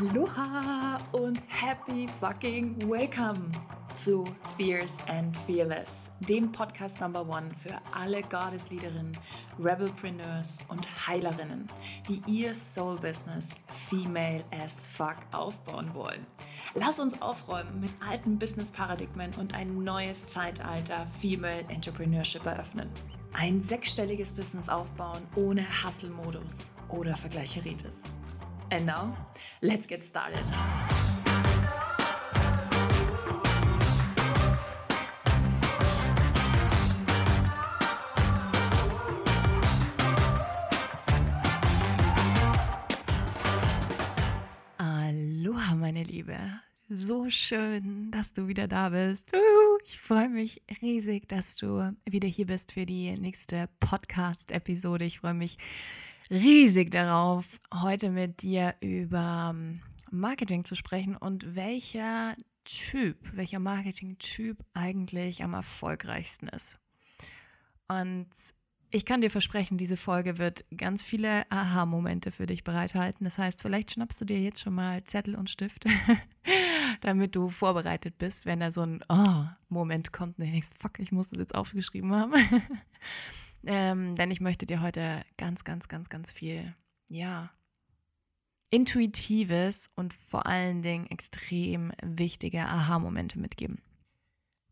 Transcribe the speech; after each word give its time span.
Aloha 0.00 0.98
und 1.10 1.42
happy 1.48 2.06
fucking 2.20 2.88
welcome 2.88 3.50
zu 3.94 4.24
Fierce 4.56 4.98
and 5.08 5.36
Fearless, 5.38 6.12
dem 6.20 6.52
Podcast 6.52 7.00
Number 7.00 7.28
One 7.28 7.50
für 7.56 7.74
alle 7.92 8.22
Goddess-Leaderinnen, 8.22 9.18
Rebelpreneurs 9.58 10.62
und 10.68 10.86
Heilerinnen, 11.08 11.68
die 12.08 12.22
ihr 12.28 12.54
Soul-Business 12.54 13.58
female 13.88 14.44
as 14.52 14.86
fuck 14.86 15.16
aufbauen 15.32 15.92
wollen. 15.94 16.24
Lass 16.74 17.00
uns 17.00 17.20
aufräumen 17.20 17.80
mit 17.80 17.90
alten 18.00 18.38
Business-Paradigmen 18.38 19.34
und 19.34 19.54
ein 19.54 19.82
neues 19.82 20.28
Zeitalter 20.28 21.08
Female 21.20 21.64
Entrepreneurship 21.68 22.46
eröffnen. 22.46 22.88
Ein 23.32 23.60
sechsstelliges 23.60 24.32
Business 24.32 24.68
aufbauen 24.68 25.26
ohne 25.34 25.62
Hustle-Modus 25.62 26.72
oder 26.88 27.16
Vergleicheritis. 27.16 28.04
And 28.70 28.84
now, 28.84 29.16
let's 29.62 29.86
get 29.86 30.04
started. 30.04 30.44
Aloha, 44.76 45.74
meine 45.74 46.04
Liebe. 46.04 46.36
So 46.90 47.30
schön, 47.30 48.10
dass 48.10 48.34
du 48.34 48.48
wieder 48.48 48.68
da 48.68 48.90
bist. 48.90 49.32
Ich 49.86 49.98
freue 49.98 50.28
mich 50.28 50.60
riesig, 50.82 51.26
dass 51.26 51.56
du 51.56 51.96
wieder 52.04 52.28
hier 52.28 52.46
bist 52.46 52.72
für 52.72 52.84
die 52.84 53.16
nächste 53.16 53.70
Podcast-Episode. 53.80 55.06
Ich 55.06 55.20
freue 55.20 55.34
mich 55.34 55.56
riesig 56.30 56.90
darauf, 56.90 57.60
heute 57.72 58.10
mit 58.10 58.42
dir 58.42 58.74
über 58.80 59.52
ähm, 59.54 59.80
Marketing 60.10 60.64
zu 60.64 60.74
sprechen 60.74 61.16
und 61.16 61.54
welcher 61.54 62.36
Typ, 62.64 63.16
welcher 63.34 63.58
Marketing-Typ 63.58 64.58
eigentlich 64.74 65.42
am 65.42 65.54
erfolgreichsten 65.54 66.48
ist. 66.48 66.78
Und 67.88 68.28
ich 68.90 69.04
kann 69.04 69.20
dir 69.20 69.30
versprechen, 69.30 69.78
diese 69.78 69.96
Folge 69.96 70.38
wird 70.38 70.64
ganz 70.76 71.02
viele 71.02 71.50
Aha-Momente 71.50 72.30
für 72.30 72.46
dich 72.46 72.64
bereithalten. 72.64 73.24
Das 73.24 73.38
heißt, 73.38 73.60
vielleicht 73.60 73.92
schnappst 73.92 74.20
du 74.20 74.24
dir 74.24 74.40
jetzt 74.40 74.60
schon 74.60 74.74
mal 74.74 75.04
Zettel 75.04 75.34
und 75.34 75.50
Stift, 75.50 75.84
damit 77.00 77.36
du 77.36 77.48
vorbereitet 77.50 78.18
bist, 78.18 78.46
wenn 78.46 78.60
da 78.60 78.72
so 78.72 78.82
ein 78.82 79.04
Oh-Moment 79.08 80.12
kommt 80.12 80.38
und 80.38 80.46
du 80.46 80.50
denkst, 80.50 80.70
fuck, 80.78 80.98
ich 80.98 81.12
muss 81.12 81.30
das 81.30 81.38
jetzt 81.38 81.54
aufgeschrieben 81.54 82.14
haben. 82.14 82.34
Ähm, 83.64 84.14
denn 84.14 84.30
ich 84.30 84.40
möchte 84.40 84.66
dir 84.66 84.82
heute 84.82 85.24
ganz, 85.36 85.64
ganz, 85.64 85.88
ganz, 85.88 86.08
ganz 86.08 86.32
viel, 86.32 86.74
ja, 87.08 87.50
intuitives 88.70 89.90
und 89.94 90.12
vor 90.12 90.46
allen 90.46 90.82
Dingen 90.82 91.06
extrem 91.06 91.92
wichtige 92.02 92.66
Aha-Momente 92.66 93.38
mitgeben. 93.38 93.80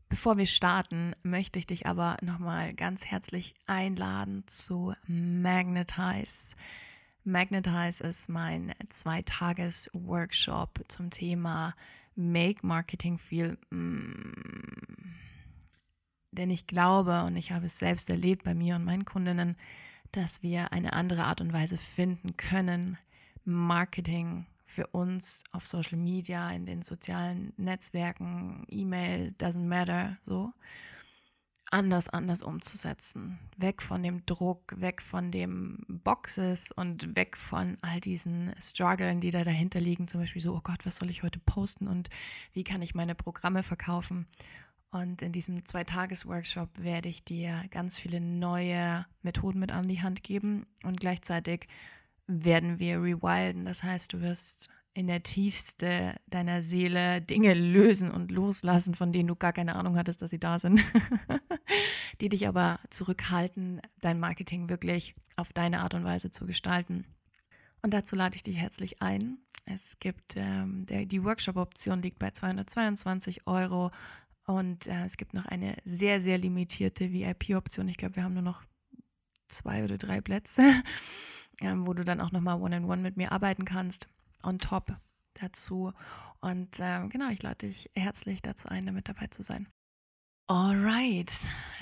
Bevor 0.08 0.38
wir 0.38 0.46
starten, 0.46 1.14
möchte 1.22 1.58
ich 1.58 1.66
dich 1.66 1.86
aber 1.86 2.16
nochmal 2.22 2.74
ganz 2.74 3.04
herzlich 3.04 3.54
einladen 3.66 4.44
zu 4.46 4.94
Magnetize. 5.06 6.54
Magnetize 7.24 8.04
ist 8.04 8.28
mein 8.28 8.72
Zweitages-Workshop 8.88 10.84
zum 10.86 11.10
Thema 11.10 11.74
Make 12.14 12.64
Marketing 12.64 13.18
Feel 13.18 13.58
mm, 13.70 15.14
denn 16.36 16.50
ich 16.50 16.66
glaube 16.66 17.22
und 17.24 17.36
ich 17.36 17.52
habe 17.52 17.66
es 17.66 17.78
selbst 17.78 18.10
erlebt 18.10 18.44
bei 18.44 18.54
mir 18.54 18.76
und 18.76 18.84
meinen 18.84 19.04
Kundinnen, 19.04 19.56
dass 20.12 20.42
wir 20.42 20.72
eine 20.72 20.92
andere 20.92 21.24
Art 21.24 21.40
und 21.40 21.52
Weise 21.52 21.76
finden 21.76 22.36
können, 22.36 22.98
Marketing 23.44 24.46
für 24.64 24.86
uns 24.88 25.44
auf 25.52 25.66
Social 25.66 25.98
Media, 25.98 26.50
in 26.50 26.66
den 26.66 26.82
sozialen 26.82 27.52
Netzwerken, 27.56 28.66
E-Mail, 28.68 29.34
doesn't 29.38 29.66
matter, 29.66 30.18
so 30.26 30.52
anders, 31.70 32.08
anders 32.08 32.42
umzusetzen. 32.42 33.38
Weg 33.56 33.82
von 33.82 34.02
dem 34.02 34.24
Druck, 34.26 34.80
weg 34.80 35.02
von 35.02 35.30
dem 35.30 35.84
Boxes 35.88 36.72
und 36.72 37.16
weg 37.16 37.36
von 37.36 37.76
all 37.82 38.00
diesen 38.00 38.54
Struggeln, 38.60 39.20
die 39.20 39.30
da 39.30 39.44
dahinter 39.44 39.80
liegen. 39.80 40.08
Zum 40.08 40.20
Beispiel 40.20 40.42
so, 40.42 40.54
oh 40.54 40.60
Gott, 40.62 40.86
was 40.86 40.96
soll 40.96 41.10
ich 41.10 41.22
heute 41.22 41.38
posten 41.40 41.88
und 41.88 42.08
wie 42.52 42.64
kann 42.64 42.82
ich 42.82 42.94
meine 42.94 43.14
Programme 43.14 43.62
verkaufen? 43.62 44.26
Und 44.90 45.20
in 45.20 45.32
diesem 45.32 45.64
Zweitages-Workshop 45.64 46.70
werde 46.78 47.08
ich 47.08 47.24
dir 47.24 47.64
ganz 47.70 47.98
viele 47.98 48.20
neue 48.20 49.04
Methoden 49.22 49.58
mit 49.58 49.72
an 49.72 49.88
die 49.88 50.00
Hand 50.00 50.22
geben 50.22 50.66
und 50.84 51.00
gleichzeitig 51.00 51.68
werden 52.26 52.78
wir 52.78 53.02
rewilden. 53.02 53.64
Das 53.64 53.82
heißt, 53.82 54.12
du 54.12 54.20
wirst 54.20 54.70
in 54.94 55.08
der 55.08 55.22
Tiefste 55.22 56.14
deiner 56.28 56.62
Seele 56.62 57.20
Dinge 57.20 57.52
lösen 57.52 58.10
und 58.10 58.30
loslassen, 58.30 58.94
von 58.94 59.12
denen 59.12 59.28
du 59.28 59.36
gar 59.36 59.52
keine 59.52 59.76
Ahnung 59.76 59.98
hattest, 59.98 60.22
dass 60.22 60.30
sie 60.30 60.40
da 60.40 60.58
sind, 60.58 60.82
die 62.22 62.30
dich 62.30 62.48
aber 62.48 62.80
zurückhalten, 62.88 63.82
dein 64.00 64.18
Marketing 64.18 64.70
wirklich 64.70 65.14
auf 65.36 65.52
deine 65.52 65.80
Art 65.80 65.92
und 65.92 66.04
Weise 66.04 66.30
zu 66.30 66.46
gestalten. 66.46 67.04
Und 67.82 67.92
dazu 67.92 68.16
lade 68.16 68.36
ich 68.36 68.42
dich 68.42 68.56
herzlich 68.56 69.02
ein. 69.02 69.38
Es 69.66 69.98
gibt 69.98 70.34
ähm, 70.36 70.86
der, 70.86 71.04
die 71.04 71.22
Workshop-Option 71.22 72.00
liegt 72.00 72.18
bei 72.18 72.30
222 72.30 73.46
Euro 73.46 73.90
und 74.46 74.86
äh, 74.86 75.04
es 75.04 75.16
gibt 75.16 75.34
noch 75.34 75.46
eine 75.46 75.76
sehr, 75.84 76.20
sehr 76.20 76.38
limitierte 76.38 77.12
VIP-Option. 77.12 77.88
Ich 77.88 77.96
glaube, 77.96 78.16
wir 78.16 78.24
haben 78.24 78.34
nur 78.34 78.42
noch 78.42 78.62
zwei 79.48 79.84
oder 79.84 79.98
drei 79.98 80.20
Plätze, 80.20 80.62
äh, 81.60 81.74
wo 81.76 81.94
du 81.94 82.04
dann 82.04 82.20
auch 82.20 82.32
nochmal 82.32 82.60
One-on-One 82.60 83.02
mit 83.02 83.16
mir 83.16 83.32
arbeiten 83.32 83.64
kannst. 83.64 84.08
On 84.42 84.58
top 84.58 84.96
dazu. 85.34 85.92
Und 86.40 86.78
äh, 86.78 87.08
genau, 87.08 87.30
ich 87.30 87.42
lade 87.42 87.66
dich 87.66 87.90
herzlich 87.94 88.40
dazu 88.40 88.68
ein, 88.68 88.86
damit 88.86 89.08
dabei 89.08 89.26
zu 89.26 89.42
sein. 89.42 89.68
Alright, 90.48 91.32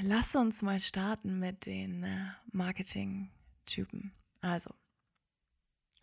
lass 0.00 0.34
uns 0.34 0.62
mal 0.62 0.80
starten 0.80 1.38
mit 1.38 1.66
den 1.66 2.02
äh, 2.02 2.30
Marketing-Typen. 2.52 4.12
Also, 4.40 4.74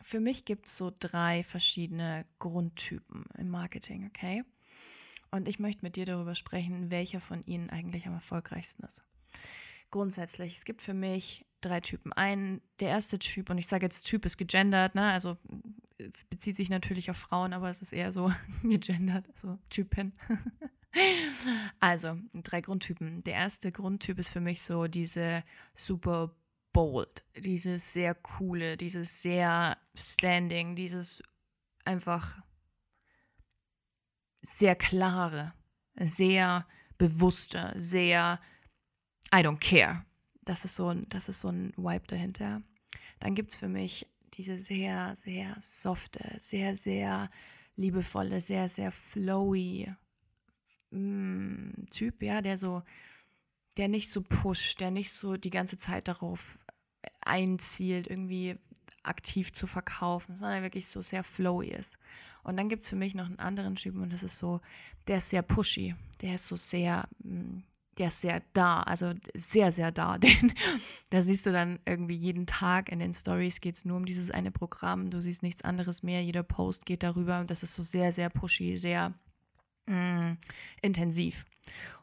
für 0.00 0.20
mich 0.20 0.44
gibt 0.44 0.66
es 0.66 0.76
so 0.76 0.92
drei 0.96 1.42
verschiedene 1.42 2.24
Grundtypen 2.38 3.24
im 3.36 3.48
Marketing, 3.50 4.06
okay? 4.06 4.44
Und 5.32 5.48
ich 5.48 5.58
möchte 5.58 5.82
mit 5.82 5.96
dir 5.96 6.04
darüber 6.04 6.34
sprechen, 6.34 6.90
welcher 6.90 7.20
von 7.20 7.42
ihnen 7.42 7.70
eigentlich 7.70 8.06
am 8.06 8.12
erfolgreichsten 8.12 8.84
ist. 8.84 9.02
Grundsätzlich, 9.90 10.54
es 10.56 10.64
gibt 10.64 10.82
für 10.82 10.94
mich 10.94 11.46
drei 11.62 11.80
Typen. 11.80 12.12
Ein, 12.12 12.60
der 12.80 12.90
erste 12.90 13.18
Typ, 13.18 13.48
und 13.48 13.56
ich 13.56 13.66
sage 13.66 13.86
jetzt 13.86 14.02
Typ 14.02 14.26
ist 14.26 14.36
gegendert, 14.36 14.94
ne? 14.94 15.10
also 15.10 15.38
äh, 15.98 16.10
bezieht 16.28 16.56
sich 16.56 16.68
natürlich 16.68 17.10
auf 17.10 17.16
Frauen, 17.16 17.54
aber 17.54 17.70
es 17.70 17.80
ist 17.80 17.92
eher 17.92 18.12
so 18.12 18.30
gegendert, 18.62 19.26
also 19.32 19.58
Typen. 19.70 20.12
also, 21.80 22.18
drei 22.34 22.60
Grundtypen. 22.60 23.24
Der 23.24 23.34
erste 23.34 23.72
Grundtyp 23.72 24.18
ist 24.18 24.28
für 24.28 24.40
mich 24.40 24.62
so 24.62 24.86
diese 24.86 25.44
super 25.74 26.36
bold, 26.74 27.24
dieses 27.36 27.94
sehr 27.94 28.14
coole, 28.14 28.76
dieses 28.76 29.22
sehr 29.22 29.78
standing, 29.94 30.76
dieses 30.76 31.22
einfach 31.84 32.38
sehr 34.42 34.74
klare, 34.74 35.54
sehr 35.98 36.66
bewusste, 36.98 37.72
sehr 37.76 38.40
I 39.34 39.38
don't 39.38 39.60
care. 39.60 40.04
Das 40.44 40.64
ist 40.64 40.76
so 40.76 40.88
ein, 40.88 41.08
das 41.08 41.28
ist 41.28 41.40
so 41.40 41.48
ein 41.48 41.72
Vibe 41.76 42.06
dahinter. 42.06 42.62
Dann 43.20 43.34
gibt 43.34 43.52
es 43.52 43.56
für 43.56 43.68
mich 43.68 44.06
diese 44.34 44.58
sehr, 44.58 45.14
sehr 45.14 45.56
softe, 45.60 46.34
sehr, 46.38 46.74
sehr 46.74 47.30
liebevolle, 47.76 48.40
sehr, 48.40 48.68
sehr 48.68 48.90
flowy 48.90 49.94
mm, 50.90 51.86
Typ, 51.90 52.22
ja, 52.22 52.42
der 52.42 52.56
so, 52.56 52.82
der 53.76 53.88
nicht 53.88 54.10
so 54.10 54.22
pusht, 54.22 54.80
der 54.80 54.90
nicht 54.90 55.12
so 55.12 55.36
die 55.36 55.50
ganze 55.50 55.78
Zeit 55.78 56.08
darauf 56.08 56.58
einzielt, 57.20 58.08
irgendwie 58.08 58.58
aktiv 59.02 59.52
zu 59.52 59.66
verkaufen, 59.66 60.36
sondern 60.36 60.62
wirklich 60.62 60.86
so 60.86 61.00
sehr 61.00 61.24
flowy 61.24 61.68
ist. 61.68 61.98
Und 62.42 62.56
dann 62.56 62.68
gibt 62.68 62.82
es 62.82 62.88
für 62.88 62.96
mich 62.96 63.14
noch 63.14 63.26
einen 63.26 63.38
anderen 63.38 63.76
Typen 63.76 64.02
und 64.02 64.12
das 64.12 64.22
ist 64.22 64.38
so, 64.38 64.60
der 65.06 65.18
ist 65.18 65.30
sehr 65.30 65.42
pushy, 65.42 65.94
der 66.20 66.34
ist 66.34 66.46
so 66.46 66.56
sehr, 66.56 67.08
mm, 67.22 67.60
der 67.98 68.08
ist 68.08 68.20
sehr 68.20 68.42
da, 68.52 68.82
also 68.82 69.12
sehr, 69.34 69.70
sehr 69.70 69.92
da. 69.92 70.18
Denn 70.18 70.52
da 71.10 71.22
siehst 71.22 71.46
du 71.46 71.52
dann 71.52 71.78
irgendwie 71.86 72.16
jeden 72.16 72.46
Tag 72.46 72.90
in 72.90 72.98
den 72.98 73.14
Stories 73.14 73.60
geht 73.60 73.76
es 73.76 73.84
nur 73.84 73.96
um 73.96 74.06
dieses 74.06 74.30
eine 74.30 74.50
Programm, 74.50 75.10
du 75.10 75.20
siehst 75.20 75.42
nichts 75.42 75.62
anderes 75.62 76.02
mehr, 76.02 76.22
jeder 76.22 76.42
Post 76.42 76.86
geht 76.86 77.02
darüber 77.02 77.40
und 77.40 77.50
das 77.50 77.62
ist 77.62 77.74
so 77.74 77.82
sehr, 77.82 78.12
sehr 78.12 78.28
pushy, 78.28 78.76
sehr 78.76 79.14
mm, 79.86 80.32
intensiv. 80.80 81.44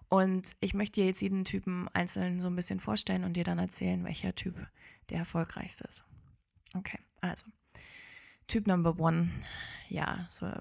Und 0.07 0.55
ich 0.59 0.73
möchte 0.73 1.01
dir 1.01 1.07
jetzt 1.07 1.21
jeden 1.21 1.43
Typen 1.43 1.87
einzeln 1.89 2.41
so 2.41 2.47
ein 2.47 2.55
bisschen 2.55 2.79
vorstellen 2.79 3.23
und 3.23 3.33
dir 3.33 3.43
dann 3.43 3.59
erzählen, 3.59 4.03
welcher 4.03 4.33
Typ 4.33 4.55
der 5.09 5.19
erfolgreichste 5.19 5.83
ist. 5.87 6.03
Okay, 6.75 6.99
also 7.21 7.45
Typ 8.49 8.67
Number 8.67 8.99
One, 8.99 9.29
ja, 9.89 10.27
so 10.29 10.51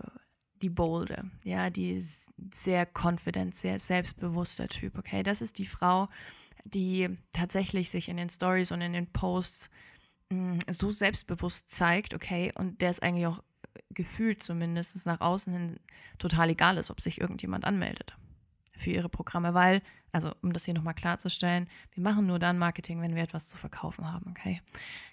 die 0.62 0.69
bolde, 0.69 1.31
ja, 1.43 1.70
die 1.70 2.05
sehr 2.52 2.87
confident, 2.87 3.55
sehr 3.55 3.79
selbstbewusster 3.79 4.69
Typ, 4.69 4.99
okay? 4.99 5.23
Das 5.23 5.40
ist 5.40 5.58
die 5.58 5.67
Frau, 5.67 6.08
die 6.64 7.08
tatsächlich 7.32 7.90
sich 7.90 8.08
in 8.08 8.17
den 8.17 8.31
Stories 8.31 8.73
und 8.73 8.81
in 8.81 8.93
den 8.93 9.11
Posts 9.12 9.70
mh, 10.31 10.55
mm, 10.55 10.58
so 10.69 10.90
selbstbewusst 10.90 11.70
zeigt, 11.70 12.14
okay? 12.14 12.52
Und 12.55 12.81
der 12.82 12.90
ist 12.90 13.02
eigentlich 13.02 13.26
auch 13.26 13.43
gefühlt 13.91 14.43
zumindest 14.43 15.06
nach 15.06 15.20
außen 15.20 15.52
hin 15.52 15.81
total 16.19 16.50
egal 16.50 16.76
ist, 16.76 16.91
ob 16.91 17.00
sich 17.00 17.20
irgendjemand 17.20 17.64
anmeldet 17.64 18.17
für 18.76 18.91
ihre 18.91 19.08
Programme, 19.08 19.55
weil, 19.55 19.82
also 20.12 20.32
um 20.43 20.52
das 20.52 20.64
hier 20.64 20.75
nochmal 20.75 20.94
klarzustellen, 20.94 21.69
wir 21.93 22.02
machen 22.02 22.26
nur 22.26 22.38
dann 22.38 22.58
Marketing, 22.58 23.00
wenn 23.00 23.14
wir 23.14 23.23
etwas 23.23 23.49
zu 23.49 23.56
verkaufen 23.56 24.11
haben, 24.11 24.31
okay? 24.31 24.61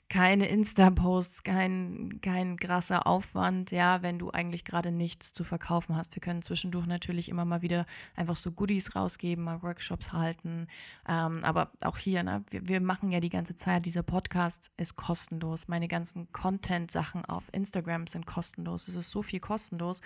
Keine 0.07 0.47
Insta-Posts, 0.47 1.43
kein, 1.43 2.19
kein 2.21 2.57
krasser 2.57 3.07
Aufwand, 3.07 3.71
ja, 3.71 4.03
wenn 4.03 4.19
du 4.19 4.29
eigentlich 4.29 4.63
gerade 4.63 4.91
nichts 4.91 5.33
zu 5.33 5.43
verkaufen 5.43 5.95
hast. 5.95 6.15
Wir 6.15 6.21
können 6.21 6.43
zwischendurch 6.43 6.85
natürlich 6.85 7.27
immer 7.27 7.43
mal 7.43 7.63
wieder 7.63 7.87
einfach 8.15 8.35
so 8.35 8.51
Goodies 8.51 8.95
rausgeben, 8.95 9.43
mal 9.43 9.63
Workshops 9.63 10.13
halten, 10.13 10.67
ähm, 11.09 11.43
aber 11.43 11.71
auch 11.81 11.97
hier, 11.97 12.21
ne, 12.21 12.43
wir, 12.51 12.67
wir 12.67 12.81
machen 12.81 13.11
ja 13.11 13.19
die 13.19 13.29
ganze 13.29 13.55
Zeit, 13.55 13.87
dieser 13.87 14.03
Podcast 14.03 14.71
ist 14.77 14.95
kostenlos, 14.95 15.67
meine 15.67 15.87
ganzen 15.87 16.31
Content-Sachen 16.31 17.25
auf 17.25 17.45
Instagram 17.51 18.05
sind 18.05 18.27
kostenlos, 18.27 18.87
es 18.87 18.95
ist 18.95 19.09
so 19.09 19.23
viel 19.23 19.39
kostenlos 19.39 20.01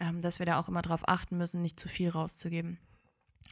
ähm, 0.00 0.20
dass 0.20 0.38
wir 0.38 0.46
da 0.46 0.58
auch 0.58 0.68
immer 0.68 0.82
darauf 0.82 1.08
achten 1.08 1.36
müssen, 1.36 1.62
nicht 1.62 1.78
zu 1.78 1.88
viel 1.88 2.08
rauszugeben. 2.08 2.78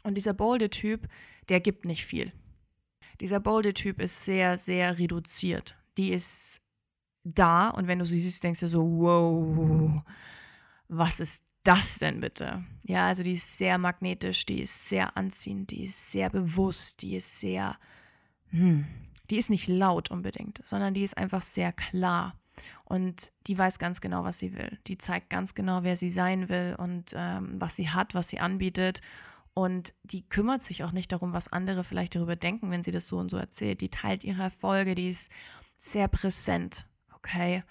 Und 0.02 0.14
dieser 0.14 0.32
bolde 0.32 0.70
Typ, 0.70 1.08
der 1.48 1.60
gibt 1.60 1.84
nicht 1.84 2.06
viel. 2.06 2.32
Dieser 3.20 3.40
bolde 3.40 3.74
Typ 3.74 4.00
ist 4.00 4.24
sehr, 4.24 4.58
sehr 4.58 4.98
reduziert. 4.98 5.76
Die 5.96 6.12
ist 6.12 6.62
da 7.24 7.68
und 7.68 7.86
wenn 7.86 7.98
du 7.98 8.06
sie 8.06 8.20
siehst, 8.20 8.42
denkst 8.42 8.60
du 8.60 8.68
so, 8.68 8.82
wow, 8.82 10.02
was 10.88 11.20
ist 11.20 11.44
das 11.64 11.98
denn 11.98 12.20
bitte? 12.20 12.64
Ja, 12.84 13.08
also 13.08 13.22
die 13.22 13.34
ist 13.34 13.58
sehr 13.58 13.78
magnetisch, 13.78 14.46
die 14.46 14.62
ist 14.62 14.88
sehr 14.88 15.16
anziehend, 15.16 15.70
die 15.70 15.84
ist 15.84 16.12
sehr 16.12 16.30
bewusst, 16.30 17.02
die 17.02 17.16
ist 17.16 17.40
sehr, 17.40 17.76
hm, 18.50 18.86
die 19.30 19.36
ist 19.36 19.50
nicht 19.50 19.68
laut 19.68 20.10
unbedingt, 20.10 20.62
sondern 20.64 20.94
die 20.94 21.02
ist 21.02 21.18
einfach 21.18 21.42
sehr 21.42 21.72
klar. 21.72 22.34
Und 22.84 23.32
die 23.46 23.56
weiß 23.56 23.78
ganz 23.78 24.00
genau, 24.00 24.24
was 24.24 24.38
sie 24.38 24.54
will. 24.54 24.78
Die 24.86 24.98
zeigt 24.98 25.30
ganz 25.30 25.54
genau, 25.54 25.82
wer 25.82 25.94
sie 25.94 26.10
sein 26.10 26.48
will 26.48 26.74
und 26.78 27.12
ähm, 27.14 27.60
was 27.60 27.76
sie 27.76 27.90
hat, 27.90 28.14
was 28.14 28.28
sie 28.28 28.40
anbietet. 28.40 29.02
Und 29.58 29.94
die 30.04 30.28
kümmert 30.28 30.62
sich 30.62 30.84
auch 30.84 30.92
nicht 30.92 31.10
darum, 31.10 31.32
was 31.32 31.52
andere 31.52 31.82
vielleicht 31.82 32.14
darüber 32.14 32.36
denken, 32.36 32.70
wenn 32.70 32.84
sie 32.84 32.92
das 32.92 33.08
so 33.08 33.18
und 33.18 33.28
so 33.28 33.36
erzählt. 33.36 33.80
Die 33.80 33.88
teilt 33.88 34.22
ihre 34.22 34.42
Erfolge, 34.42 34.94
die 34.94 35.10
ist 35.10 35.32
sehr 35.76 36.06
präsent, 36.06 36.86
okay? 37.16 37.64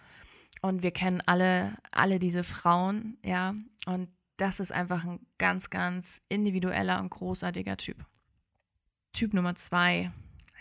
Und 0.61 0.83
wir 0.83 0.91
kennen 0.91 1.21
alle, 1.25 1.77
alle 1.91 2.19
diese 2.19 2.43
Frauen, 2.43 3.17
ja. 3.23 3.55
Und 3.85 4.09
das 4.35 4.59
ist 4.59 4.73
einfach 4.73 5.05
ein 5.05 5.25
ganz, 5.37 5.69
ganz 5.69 6.21
individueller 6.27 6.99
und 6.99 7.09
großartiger 7.09 7.77
Typ. 7.77 8.05
Typ 9.13 9.33
Nummer 9.33 9.55
zwei, 9.55 10.11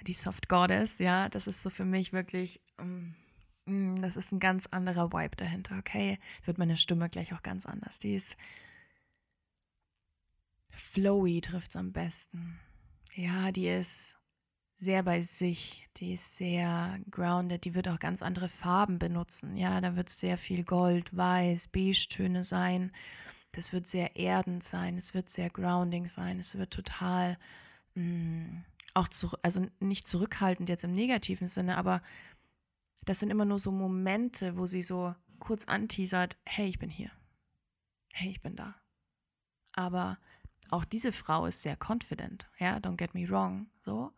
die 0.07 0.15
Soft 0.15 0.49
Goddess, 0.49 1.01
ja, 1.01 1.29
das 1.29 1.49
ist 1.49 1.63
so 1.63 1.71
für 1.71 1.85
mich 1.85 2.13
wirklich. 2.13 2.61
Um, 2.79 3.15
Mm, 3.67 4.01
das 4.01 4.17
ist 4.17 4.33
ein 4.33 4.41
ganz 4.41 4.67
anderer 4.71 5.13
Vibe 5.13 5.37
dahinter, 5.37 5.77
okay? 5.79 6.19
Wird 6.45 6.59
meine 6.59 6.77
Stimme 6.77 7.11
gleich 7.11 7.35
auch 7.35 7.43
ganz 7.43 7.67
anders. 7.67 7.99
Die 7.99 8.15
ist 8.15 8.37
flowy, 10.77 11.41
trifft 11.41 11.71
es 11.71 11.77
am 11.77 11.93
besten. 11.93 12.59
Ja, 13.15 13.51
die 13.51 13.69
ist 13.69 14.19
sehr 14.77 15.03
bei 15.03 15.23
sich, 15.23 15.89
die 15.97 16.13
ist 16.13 16.37
sehr 16.37 17.01
grounded, 17.11 17.65
die 17.65 17.75
wird 17.75 17.89
auch 17.89 17.99
ganz 17.99 18.23
andere 18.23 18.49
Farben 18.49 18.99
benutzen. 18.99 19.57
Ja, 19.57 19.81
da 19.81 19.97
wird 19.97 20.11
sehr 20.11 20.37
viel 20.37 20.65
Gold, 20.65 21.17
Weiß, 21.17 21.69
Beige-Töne 21.69 22.45
sein. 22.45 22.93
Das 23.53 23.73
wird 23.73 23.87
sehr 23.87 24.17
erdend 24.17 24.63
sein, 24.63 24.99
es 24.99 25.15
wird 25.15 25.31
sehr 25.31 25.49
grounding 25.49 26.09
sein, 26.09 26.39
es 26.39 26.59
wird 26.59 26.73
total 26.73 27.39
mh, 27.95 28.03
mm, 28.03 28.65
auch 28.93 29.09
zu, 29.09 29.31
also 29.43 29.67
nicht 29.81 30.07
zurückhaltend 30.07 30.69
jetzt 30.69 30.85
im 30.85 30.95
negativen 30.95 31.49
Sinne, 31.49 31.77
aber 31.77 32.03
das 33.05 33.21
sind 33.21 33.31
immer 33.31 33.45
nur 33.45 33.59
so 33.59 33.71
Momente, 33.71 34.57
wo 34.59 34.67
sie 34.67 34.83
so 34.83 35.15
kurz 35.39 35.67
anteasert, 35.67 36.37
hey, 36.45 36.67
ich 36.69 36.79
bin 36.79 36.91
hier. 36.91 37.11
Hey, 38.13 38.31
ich 38.31 38.43
bin 38.43 38.57
da. 38.57 38.75
Aber 39.73 40.19
auch 40.71 40.85
diese 40.85 41.13
Frau 41.13 41.47
ist 41.47 41.63
sehr 41.63 41.77
confident, 41.77 42.47
ja, 42.59 42.77
don't 42.79 42.97
get 42.97 43.15
me 43.15 43.29
wrong, 43.29 43.67
so. 43.79 44.13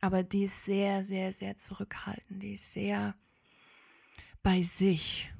Aber 0.00 0.22
die 0.22 0.44
ist 0.44 0.64
sehr, 0.64 1.04
sehr, 1.04 1.32
sehr 1.32 1.56
zurückhaltend, 1.56 2.42
die 2.42 2.54
ist 2.54 2.72
sehr 2.72 3.14
bei 4.42 4.62
sich. 4.62 5.32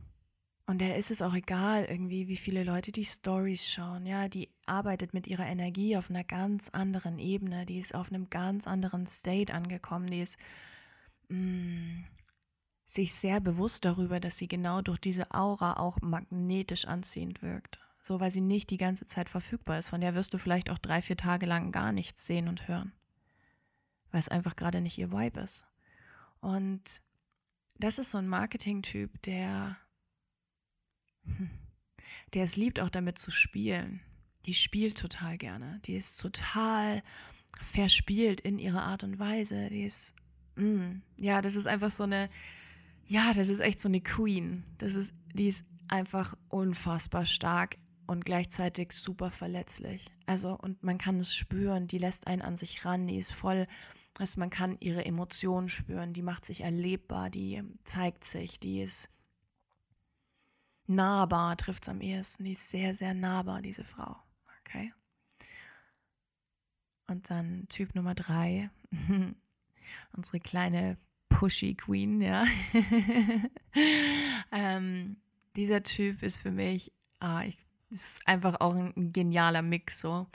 Und 0.67 0.79
der 0.79 0.97
ist 0.97 1.11
es 1.11 1.21
auch 1.21 1.35
egal, 1.35 1.85
irgendwie, 1.85 2.29
wie 2.29 2.37
viele 2.37 2.63
Leute 2.63 2.93
die 2.93 3.05
Stories 3.05 3.69
schauen, 3.69 4.07
ja, 4.07 4.29
die 4.29 4.49
arbeitet 4.65 5.13
mit 5.13 5.27
ihrer 5.27 5.47
Energie 5.47 5.97
auf 5.97 6.09
einer 6.09 6.25
ganz 6.25 6.71
anderen 6.71 7.19
Ebene, 7.19 7.67
die 7.67 7.79
ist 7.79 7.95
auf 7.95 8.11
einem 8.11 8.31
ganz 8.31 8.67
anderen 8.67 9.07
State 9.07 9.53
angekommen, 9.53 10.07
die 10.07 10.21
ist 10.21 10.39
mh, 11.29 11.37
mm, 11.37 12.05
sich 12.87 13.15
sehr 13.15 13.41
bewusst 13.41 13.85
darüber, 13.85 14.21
dass 14.21 14.37
sie 14.37 14.49
genau 14.49 14.83
durch 14.83 14.99
diese 14.99 15.33
Aura 15.33 15.79
auch 15.79 16.01
magnetisch 16.01 16.85
anziehend 16.85 17.43
wirkt. 17.43 17.81
So, 18.03 18.19
weil 18.19 18.33
sie 18.33 18.41
nicht 18.41 18.71
die 18.71 18.79
ganze 18.79 19.07
Zeit 19.07 19.29
verfügbar 19.29 19.79
ist. 19.79 19.89
Von 19.89 20.01
der 20.01 20.17
wirst 20.17 20.35
du 20.35 20.39
vielleicht 20.39 20.71
auch 20.71 20.79
drei, 20.79 21.01
vier 21.01 21.17
Tage 21.17 21.47
lang 21.47 21.71
gar 21.71 21.93
nichts 21.93 22.27
sehen 22.27 22.49
und 22.49 22.67
hören. 22.67 22.93
Weil 24.11 24.19
es 24.19 24.29
einfach 24.29 24.57
gerade 24.57 24.81
nicht 24.81 24.99
ihr 24.99 25.13
Vibe 25.13 25.41
ist. 25.41 25.69
Und 26.41 27.03
das 27.79 28.01
ist 28.01 28.11
so 28.11 28.19
ein 28.19 28.27
Marketing-Typ, 28.27 29.23
der, 29.23 29.77
der 32.35 32.43
es 32.43 32.57
liebt, 32.57 32.81
auch 32.81 32.91
damit 32.91 33.19
zu 33.19 33.31
spielen. 33.31 34.01
Die 34.47 34.55
spielt 34.55 34.99
total 34.99 35.39
gerne. 35.39 35.81
Die 35.85 35.95
ist 35.95 36.17
total 36.17 37.05
verspielt 37.61 38.41
in 38.41 38.59
ihrer 38.59 38.83
Art 38.83 39.05
und 39.05 39.21
Weise. 39.21 39.71
Die 39.71 39.85
ist, 39.85 40.17
mm, 40.57 41.03
ja, 41.21 41.41
das 41.41 41.55
ist 41.55 41.69
einfach 41.69 41.93
so 41.93 42.03
eine, 42.03 42.29
ja, 43.07 43.33
das 43.33 43.49
ist 43.49 43.61
echt 43.61 43.81
so 43.81 43.89
eine 43.89 44.01
Queen. 44.01 44.65
Das 44.79 44.97
ist, 44.97 45.15
die 45.33 45.47
ist 45.47 45.65
einfach 45.87 46.37
unfassbar 46.49 47.27
stark 47.27 47.77
und 48.13 48.27
gleichzeitig 48.27 48.93
super 48.93 49.31
verletzlich. 49.31 50.05
Also, 50.27 50.55
und 50.55 50.83
man 50.83 50.99
kann 50.99 51.19
es 51.19 51.35
spüren, 51.35 51.89
die 51.89 51.99
lässt 51.99 52.27
einen 52.27 52.43
an 52.43 52.57
sich 52.57 52.85
ran, 52.85 53.07
die 53.07 53.17
ist 53.17 53.33
voll, 53.33 53.67
also 54.19 54.39
man 54.39 54.51
kann 54.51 54.77
ihre 54.81 55.05
Emotionen 55.05 55.71
spüren, 55.71 56.13
die 56.13 56.23
macht 56.23 56.45
sich 56.45 56.61
erlebbar, 56.61 57.31
die 57.31 57.63
zeigt 57.85 58.25
sich, 58.25 58.61
die 58.61 58.83
ist 58.83 59.11
nahbar, 60.87 61.57
trifft 61.57 61.85
es 61.85 61.89
am 61.89 62.03
ehesten, 62.03 62.45
die 62.45 62.53
ist 62.53 62.69
sehr, 62.69 62.95
sehr 62.95 63.15
nahbar, 63.15 63.63
diese 63.63 63.83
Frau. 63.83 64.17
Okay. 64.61 64.93
Und 67.07 67.31
dann 67.31 67.67
Typ 67.69 67.95
Nummer 67.95 68.15
drei, 68.15 68.71
unsere 70.13 70.39
kleine 70.39 70.99
Pushy 71.31 71.75
Queen, 71.75 72.21
ja. 72.21 72.45
ähm, 74.53 75.17
dieser 75.57 75.83
Typ 75.83 76.23
ist 76.23 76.37
für 76.37 76.51
mich, 76.51 76.93
ah, 77.21 77.43
ich, 77.45 77.57
ist 77.93 78.27
einfach 78.27 78.61
auch 78.61 78.75
ein, 78.75 79.13
genialer 79.13 79.63
Mix 79.63 80.01
so. 80.01 80.27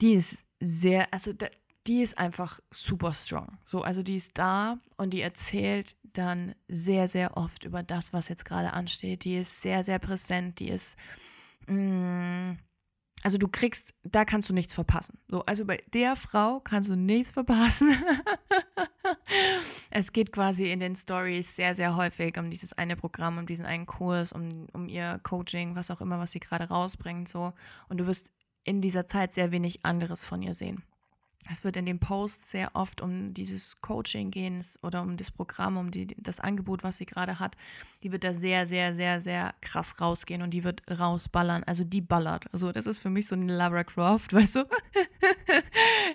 Die 0.00 0.14
ist 0.14 0.46
sehr, 0.60 1.12
also 1.12 1.32
die 1.86 2.02
ist 2.02 2.18
einfach 2.18 2.60
super 2.70 3.12
strong. 3.12 3.58
So, 3.64 3.82
also 3.82 4.02
die 4.02 4.16
ist 4.16 4.38
da 4.38 4.78
und 4.96 5.10
die 5.10 5.22
erzählt 5.22 5.96
dann 6.02 6.54
sehr, 6.68 7.08
sehr 7.08 7.36
oft 7.36 7.64
über 7.64 7.82
das, 7.82 8.12
was 8.12 8.28
jetzt 8.28 8.44
gerade 8.44 8.72
ansteht. 8.72 9.24
Die 9.24 9.36
ist 9.36 9.62
sehr, 9.62 9.84
sehr 9.84 9.98
präsent. 9.98 10.58
Die 10.58 10.68
ist, 10.68 10.96
mh, 11.66 12.52
mm, 12.52 12.58
also 13.22 13.36
du 13.36 13.48
kriegst, 13.48 13.94
da 14.02 14.24
kannst 14.24 14.48
du 14.48 14.54
nichts 14.54 14.72
verpassen. 14.72 15.18
So, 15.28 15.44
also 15.44 15.66
bei 15.66 15.82
der 15.92 16.16
Frau 16.16 16.60
kannst 16.60 16.88
du 16.88 16.96
nichts 16.96 17.30
verpassen. 17.30 17.94
es 19.90 20.12
geht 20.12 20.32
quasi 20.32 20.72
in 20.72 20.80
den 20.80 20.96
Stories 20.96 21.54
sehr, 21.54 21.74
sehr 21.74 21.96
häufig 21.96 22.38
um 22.38 22.50
dieses 22.50 22.72
eine 22.72 22.96
Programm, 22.96 23.38
um 23.38 23.46
diesen 23.46 23.66
einen 23.66 23.86
Kurs, 23.86 24.32
um, 24.32 24.68
um 24.72 24.88
ihr 24.88 25.20
Coaching, 25.22 25.76
was 25.76 25.90
auch 25.90 26.00
immer, 26.00 26.18
was 26.18 26.32
sie 26.32 26.40
gerade 26.40 26.64
rausbringt. 26.64 27.28
So. 27.28 27.52
Und 27.88 27.98
du 27.98 28.06
wirst 28.06 28.32
in 28.64 28.80
dieser 28.80 29.06
Zeit 29.06 29.34
sehr 29.34 29.52
wenig 29.52 29.84
anderes 29.84 30.24
von 30.24 30.42
ihr 30.42 30.54
sehen. 30.54 30.82
Es 31.48 31.64
wird 31.64 31.76
in 31.76 31.86
den 31.86 31.98
Posts 31.98 32.50
sehr 32.50 32.70
oft 32.74 33.00
um 33.00 33.32
dieses 33.32 33.80
Coaching 33.80 34.30
gehen 34.30 34.62
oder 34.82 35.02
um 35.02 35.16
das 35.16 35.30
Programm, 35.30 35.78
um 35.78 35.90
die, 35.90 36.08
das 36.18 36.38
Angebot, 36.38 36.84
was 36.84 36.98
sie 36.98 37.06
gerade 37.06 37.38
hat. 37.38 37.56
Die 38.02 38.12
wird 38.12 38.24
da 38.24 38.34
sehr, 38.34 38.66
sehr, 38.66 38.94
sehr, 38.94 39.22
sehr 39.22 39.54
krass 39.62 40.00
rausgehen 40.00 40.42
und 40.42 40.50
die 40.50 40.64
wird 40.64 40.82
rausballern. 40.90 41.64
Also 41.64 41.82
die 41.82 42.02
ballert. 42.02 42.52
Also 42.52 42.72
das 42.72 42.86
ist 42.86 43.00
für 43.00 43.10
mich 43.10 43.26
so 43.26 43.36
eine 43.36 43.56
Lara 43.56 43.84
Croft, 43.84 44.32
weißt 44.34 44.56
du? 44.56 44.64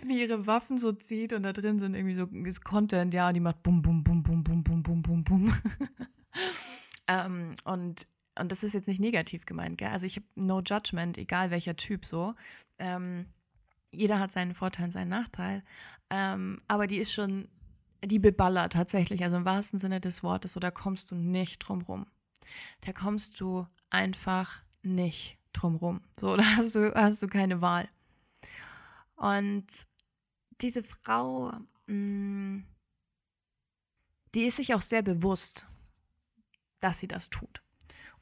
die 0.08 0.22
ihre 0.22 0.46
Waffen 0.46 0.78
so 0.78 0.92
zieht 0.92 1.34
und 1.34 1.44
da 1.44 1.54
drin 1.54 1.80
sind 1.80 1.96
irgendwie 1.96 2.16
so 2.16 2.26
das 2.26 2.62
Content, 2.62 3.14
ja, 3.14 3.34
die 3.34 3.40
macht 3.40 3.64
bum, 3.64 3.82
bum, 3.82 4.04
bum, 4.04 4.22
bum, 4.22 4.44
bum, 4.44 4.64
bum, 4.64 4.84
bum, 4.84 5.02
bum, 5.02 5.24
bum. 5.24 5.54
ähm, 7.08 7.54
und, 7.64 8.08
und 8.40 8.52
das 8.52 8.64
ist 8.64 8.74
jetzt 8.74 8.88
nicht 8.88 9.02
negativ 9.02 9.46
gemeint, 9.46 9.80
gell? 9.80 9.90
Also 9.90 10.06
ich 10.06 10.18
habe 10.18 10.28
no 10.36 10.62
judgment, 10.62 11.18
egal 11.18 11.50
welcher 11.50 11.76
Typ 11.76 12.06
so. 12.06 12.36
Ähm, 12.78 13.26
jeder 13.96 14.20
hat 14.20 14.32
seinen 14.32 14.54
Vorteil 14.54 14.86
und 14.86 14.92
seinen 14.92 15.10
Nachteil. 15.10 15.64
Ähm, 16.10 16.62
aber 16.68 16.88
die 16.88 16.98
ist 16.98 17.14
schon, 17.14 17.48
die 18.04 18.20
beballert 18.20 18.74
tatsächlich, 18.74 19.24
also 19.24 19.38
im 19.38 19.46
wahrsten 19.46 19.80
Sinne 19.80 20.00
des 20.00 20.24
Wortes, 20.24 20.54
so 20.54 20.60
da 20.60 20.72
kommst 20.72 21.12
du 21.12 21.16
nicht 21.16 21.60
drum 21.60 21.82
rum. 21.82 22.06
Da 22.82 22.94
kommst 22.94 23.40
du 23.40 23.68
einfach 23.90 24.62
nicht 24.84 25.38
drum 25.54 25.76
rum. 25.76 26.02
So, 26.20 26.36
da 26.38 26.44
hast 26.58 26.76
du, 26.76 26.94
hast 26.94 27.22
du 27.22 27.28
keine 27.28 27.62
Wahl. 27.62 27.90
Und 29.16 29.66
diese 30.62 30.84
Frau, 30.84 31.52
mh, 31.88 31.94
mm, 31.94 32.66
die 34.36 34.44
ist 34.44 34.58
sich 34.58 34.74
auch 34.74 34.82
sehr 34.82 35.02
bewusst, 35.02 35.66
dass 36.82 37.00
sie 37.00 37.08
das 37.08 37.30
tut. 37.30 37.65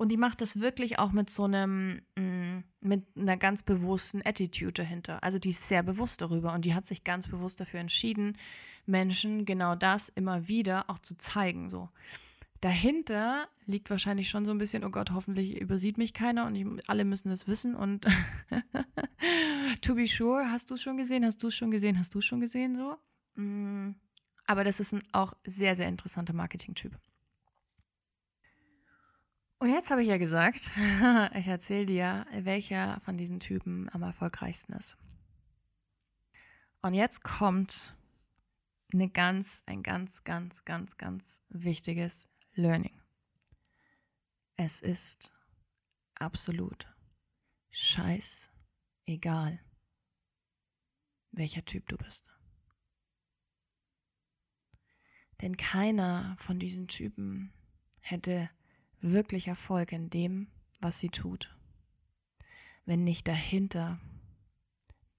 Und 0.04 0.10
die 0.10 0.18
macht 0.18 0.42
das 0.42 0.60
wirklich 0.60 1.00
auch 1.00 1.14
mit 1.14 1.30
so 1.30 1.46
einem, 1.46 2.02
mm, 2.18 2.66
mit 2.82 3.06
einer 3.16 3.38
ganz 3.38 3.64
bewussten 3.64 4.22
Attitude 4.22 4.74
dahinter. 4.74 5.24
Also 5.24 5.40
die 5.40 5.52
ist 5.52 5.66
sehr 5.66 5.82
bewusst 5.82 6.20
darüber 6.20 6.52
und 6.52 6.66
die 6.66 6.74
hat 6.74 6.86
sich 6.86 7.06
ganz 7.06 7.26
bewusst 7.26 7.62
dafür 7.62 7.80
entschieden, 7.80 8.38
Menschen 8.86 9.46
genau 9.46 9.76
das 9.76 10.10
immer 10.10 10.50
wieder 10.50 10.90
auch 10.90 11.00
zu 11.00 11.16
zeigen. 11.16 11.70
So. 11.70 11.88
Dahinter 12.60 13.48
liegt 13.66 13.90
wahrscheinlich 13.90 14.28
schon 14.28 14.44
so 14.44 14.52
ein 14.52 14.58
bisschen, 14.58 14.84
oh 14.84 14.90
Gott, 14.90 15.12
hoffentlich 15.12 15.56
übersieht 15.56 15.98
mich 15.98 16.14
keiner 16.14 16.48
und 16.48 16.56
ich, 16.56 16.68
alle 16.90 17.06
müssen 17.06 17.30
das 17.30 17.48
wissen. 17.48 17.74
Und 17.74 18.06
to 19.82 19.96
be 19.96 20.06
sure, 20.06 20.52
hast 20.52 20.70
du 20.70 20.74
es 20.74 20.82
schon 20.82 20.98
gesehen? 20.98 21.24
Hast 21.24 21.42
du 21.42 21.48
es 21.48 21.56
schon 21.56 21.72
gesehen? 21.72 21.98
Hast 21.98 22.14
du 22.14 22.20
es 22.20 22.26
schon 22.26 22.42
gesehen? 22.42 22.76
So. 22.76 23.42
Mm. 23.42 23.96
Aber 24.48 24.66
das 24.66 24.82
ist 24.82 24.92
ein 24.92 25.04
auch 25.14 25.34
sehr, 25.46 25.78
sehr 25.78 25.88
interessanter 25.88 26.34
Marketing-Typ. 26.34 27.00
Und 29.64 29.70
jetzt 29.70 29.92
habe 29.92 30.02
ich 30.02 30.10
ja 30.10 30.18
gesagt, 30.18 30.74
ich 31.36 31.48
erzähle 31.48 31.86
dir, 31.86 32.26
welcher 32.34 33.00
von 33.06 33.16
diesen 33.16 33.40
Typen 33.40 33.88
am 33.94 34.04
erfolgreichsten 34.04 34.74
ist. 34.74 34.98
Und 36.82 36.94
jetzt 36.94 37.24
kommt 37.24 37.96
eine 38.92 39.08
ganz, 39.08 39.64
ein 39.66 39.82
ganz, 39.82 40.26
ganz, 40.26 40.66
ganz, 40.66 40.98
ganz 40.98 41.42
wichtiges 41.48 42.30
Learning. 42.56 43.00
Es 44.58 44.82
ist 44.82 45.32
absolut 46.16 46.94
scheiß 47.72 48.52
egal, 49.06 49.62
welcher 51.32 51.64
Typ 51.64 51.88
du 51.88 51.96
bist. 51.96 52.30
Denn 55.40 55.56
keiner 55.56 56.36
von 56.38 56.60
diesen 56.60 56.90
Typen 56.90 57.54
hätte 58.02 58.50
wirklich 59.04 59.48
Erfolg 59.48 59.92
in 59.92 60.10
dem, 60.10 60.48
was 60.80 61.00
sie 61.00 61.10
tut, 61.10 61.56
wenn 62.86 63.04
nicht 63.04 63.28
dahinter 63.28 64.00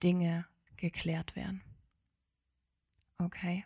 Dinge 0.02 0.46
geklärt 0.76 1.36
werden. 1.36 1.62
Okay? 3.18 3.64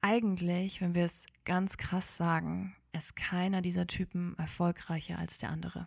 Eigentlich, 0.00 0.80
wenn 0.80 0.94
wir 0.94 1.04
es 1.04 1.26
ganz 1.44 1.76
krass 1.76 2.16
sagen, 2.16 2.76
ist 2.92 3.16
keiner 3.16 3.62
dieser 3.62 3.86
Typen 3.86 4.36
erfolgreicher 4.38 5.18
als 5.18 5.38
der 5.38 5.50
andere. 5.50 5.86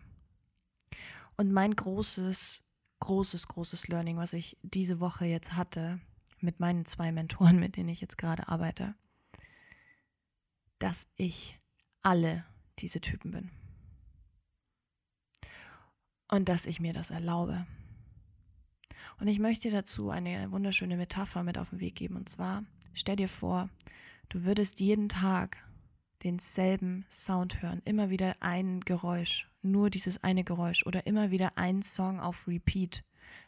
Und 1.37 1.51
mein 1.51 1.75
großes, 1.75 2.63
großes, 2.99 3.47
großes 3.47 3.87
Learning, 3.87 4.17
was 4.17 4.33
ich 4.33 4.57
diese 4.63 4.99
Woche 4.99 5.25
jetzt 5.25 5.53
hatte 5.53 5.99
mit 6.39 6.59
meinen 6.59 6.85
zwei 6.85 7.11
Mentoren, 7.11 7.59
mit 7.59 7.77
denen 7.77 7.89
ich 7.89 8.01
jetzt 8.01 8.17
gerade 8.17 8.47
arbeite, 8.47 8.95
dass 10.79 11.07
ich 11.15 11.59
alle 12.07 12.45
diese 12.79 13.01
Typen 13.01 13.31
bin. 13.31 13.51
Und 16.29 16.47
dass 16.47 16.65
ich 16.65 16.79
mir 16.79 16.93
das 16.93 17.11
erlaube. 17.11 17.67
Und 19.19 19.27
ich 19.27 19.39
möchte 19.39 19.69
dazu 19.71 20.09
eine 20.09 20.49
wunderschöne 20.51 20.95
Metapher 20.95 21.43
mit 21.43 21.57
auf 21.57 21.71
den 21.71 21.81
Weg 21.81 21.95
geben. 21.95 22.15
Und 22.15 22.29
zwar, 22.29 22.63
stell 22.93 23.17
dir 23.17 23.27
vor, 23.27 23.69
du 24.29 24.45
würdest 24.45 24.79
jeden 24.79 25.09
Tag 25.09 25.57
denselben 26.23 27.05
Sound 27.09 27.61
hören, 27.61 27.81
immer 27.83 28.09
wieder 28.09 28.37
ein 28.39 28.79
Geräusch, 28.79 29.49
nur 29.61 29.89
dieses 29.89 30.23
eine 30.23 30.45
Geräusch 30.45 30.85
oder 30.85 31.07
immer 31.07 31.29
wieder 31.29 31.57
ein 31.57 31.83
Song 31.83 32.21
auf 32.21 32.47
Repeat, 32.47 33.03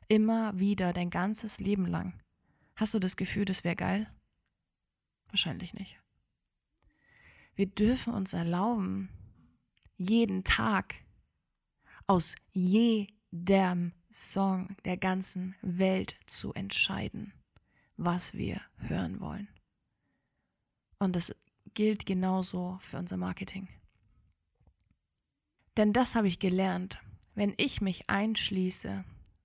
immer 0.09 0.59
wieder 0.59 0.91
dein 0.91 1.09
ganzes 1.09 1.61
Leben 1.61 1.85
lang. 1.85 2.19
Hast 2.75 2.93
du 2.93 2.99
das 2.99 3.15
Gefühl, 3.15 3.45
das 3.45 3.63
wäre 3.63 3.77
geil? 3.77 4.11
Wahrscheinlich 5.29 5.73
nicht. 5.73 5.97
Wir 7.59 7.67
dürfen 7.67 8.13
uns 8.13 8.31
erlauben, 8.31 9.09
jeden 9.97 10.45
Tag 10.45 10.95
aus 12.07 12.35
jedem 12.53 13.91
Song 14.09 14.77
der 14.85 14.95
ganzen 14.95 15.55
Welt 15.61 16.15
zu 16.25 16.53
entscheiden, 16.53 17.33
was 17.97 18.33
wir 18.33 18.61
hören 18.77 19.19
wollen. 19.19 19.49
Und 20.99 21.17
das 21.17 21.35
gilt 21.73 22.05
genauso 22.05 22.77
für 22.79 22.97
unser 22.97 23.17
Marketing. 23.17 23.67
Denn 25.75 25.91
das 25.91 26.15
habe 26.15 26.29
ich 26.29 26.39
gelernt. 26.39 26.99
Wenn 27.35 27.55
ich 27.57 27.81
mich 27.81 28.09
einschließe 28.09 29.03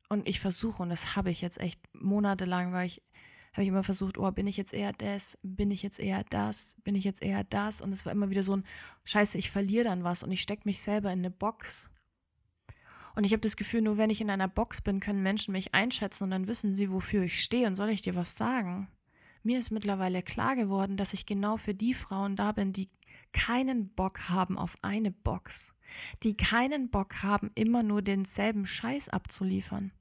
und 0.09 0.29
ich 0.29 0.39
versuche, 0.39 0.85
und 0.85 0.91
das 0.91 1.17
habe 1.17 1.33
ich 1.33 1.41
jetzt 1.41 1.59
echt 1.59 1.81
monatelang, 1.93 2.73
weil 2.73 2.87
ich 2.87 3.03
habe 3.55 3.63
ich 3.63 3.69
immer 3.69 3.85
versucht, 3.85 4.19
oh, 4.19 4.31
bin 4.33 4.49
ich 4.49 4.57
jetzt 4.57 4.75
eher 4.75 4.93
das, 4.93 5.39
bin 5.43 5.71
ich 5.71 5.83
jetzt 5.83 6.01
eher 6.01 6.25
das, 6.29 6.77
bin 6.83 6.97
ich 6.97 7.05
jetzt 7.05 7.23
eher 7.23 7.45
das? 7.45 7.81
Und 7.81 7.93
es 7.93 8.05
war 8.05 8.13
immer 8.13 8.29
wieder 8.29 8.43
so 8.43 8.57
ein, 8.57 8.65
scheiße, 9.05 9.39
ich 9.39 9.51
verliere 9.51 9.85
dann 9.85 10.03
was 10.05 10.25
und 10.25 10.33
ich 10.33 10.43
stecke 10.43 10.63
mich 10.65 10.81
selber 10.81 11.13
in 11.13 11.21
eine 11.21 11.31
Box. 11.31 11.89
Und 13.15 13.23
ich 13.25 13.33
habe 13.33 13.41
das 13.41 13.57
Gefühl, 13.57 13.83
nur 13.83 13.97
wenn 13.97 14.11
ich 14.11 14.21
in 14.21 14.29
einer 14.29 14.49
Box 14.49 14.81
bin, 14.81 14.99
können 14.99 15.23
Menschen 15.23 15.53
mich 15.53 15.73
einschätzen 15.73 16.25
und 16.25 16.31
dann 16.31 16.49
wissen 16.49 16.75
sie, 16.75 16.91
wofür 16.91 17.23
ich 17.23 17.43
stehe 17.43 17.69
und 17.69 17.77
soll 17.77 17.91
ich 17.91 18.03
dir 18.03 18.17
was 18.17 18.37
sagen. 18.37 18.89
Mir 19.45 19.61
ist 19.61 19.71
mittlerweile 19.71 20.23
klar 20.23 20.57
geworden, 20.57 20.97
dass 20.97 21.15
ich 21.15 21.25
genau 21.25 21.57
für 21.57 21.75
die 21.75 21.95
Frauen 21.95 22.35
da 22.35 22.51
bin, 22.51 22.73
die 22.73 22.89
keinen 23.33 23.89
Bock 23.91 24.29
haben 24.29 24.59
auf 24.59 24.77
eine 24.83 25.13
Box, 25.13 25.75
die 26.25 26.37
keinen 26.37 26.89
Bock 26.91 27.23
haben, 27.23 27.53
immer 27.55 27.83
nur 27.83 28.03
denselben 28.03 28.67
Scheiß 28.67 29.11
abzuliefern, 29.11 29.93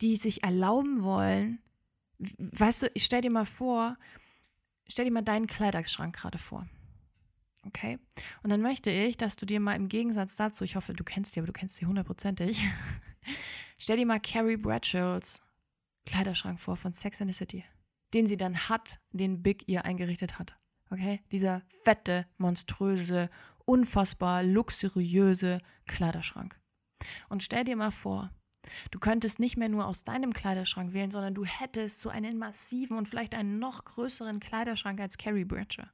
die 0.00 0.16
sich 0.16 0.42
erlauben 0.42 1.02
wollen, 1.02 1.60
weißt 2.18 2.82
du, 2.82 2.90
ich 2.94 3.04
stell 3.04 3.20
dir 3.20 3.30
mal 3.30 3.44
vor, 3.44 3.96
stell 4.88 5.04
dir 5.04 5.12
mal 5.12 5.22
deinen 5.22 5.46
Kleiderschrank 5.46 6.16
gerade 6.16 6.38
vor. 6.38 6.66
Okay? 7.66 7.98
Und 8.42 8.50
dann 8.50 8.62
möchte 8.62 8.90
ich, 8.90 9.16
dass 9.16 9.36
du 9.36 9.46
dir 9.46 9.60
mal 9.60 9.74
im 9.74 9.88
Gegensatz 9.88 10.36
dazu, 10.36 10.64
ich 10.64 10.76
hoffe, 10.76 10.94
du 10.94 11.04
kennst 11.04 11.32
sie, 11.32 11.40
aber 11.40 11.46
du 11.46 11.52
kennst 11.52 11.76
sie 11.76 11.86
hundertprozentig, 11.86 12.64
stell 13.78 13.96
dir 13.96 14.06
mal 14.06 14.20
Carrie 14.20 14.56
Bradshaws 14.56 15.42
Kleiderschrank 16.06 16.58
vor 16.58 16.76
von 16.76 16.92
Sex 16.94 17.20
and 17.20 17.30
the 17.32 17.36
City, 17.36 17.64
den 18.14 18.26
sie 18.26 18.36
dann 18.36 18.56
hat, 18.68 18.98
den 19.12 19.42
Big 19.42 19.68
ihr 19.68 19.84
eingerichtet 19.84 20.38
hat. 20.38 20.56
Okay? 20.90 21.20
Dieser 21.30 21.62
fette, 21.84 22.26
monströse, 22.38 23.28
unfassbar 23.66 24.42
luxuriöse 24.42 25.60
Kleiderschrank. 25.86 26.58
Und 27.28 27.42
stell 27.42 27.64
dir 27.64 27.76
mal 27.76 27.90
vor, 27.90 28.30
Du 28.90 28.98
könntest 28.98 29.38
nicht 29.38 29.56
mehr 29.56 29.68
nur 29.68 29.86
aus 29.86 30.04
deinem 30.04 30.32
Kleiderschrank 30.32 30.92
wählen, 30.92 31.10
sondern 31.10 31.34
du 31.34 31.44
hättest 31.44 32.00
so 32.00 32.08
einen 32.08 32.38
massiven 32.38 32.96
und 32.96 33.08
vielleicht 33.08 33.34
einen 33.34 33.58
noch 33.58 33.84
größeren 33.84 34.40
Kleiderschrank 34.40 35.00
als 35.00 35.18
Carrie 35.18 35.44
Bradshaw. 35.44 35.88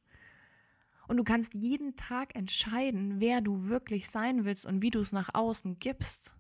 Und 1.07 1.19
du 1.19 1.25
kannst 1.25 1.55
jeden 1.55 1.97
Tag 1.97 2.35
entscheiden, 2.35 3.21
wer 3.21 3.41
du 3.41 3.69
wirklich 3.69 4.09
sein 4.09 4.45
willst 4.45 4.65
und 4.65 4.83
wie 4.83 4.91
du 4.91 5.01
es 5.01 5.13
nach 5.13 5.35
außen 5.35 5.79
gibst. 5.79 6.37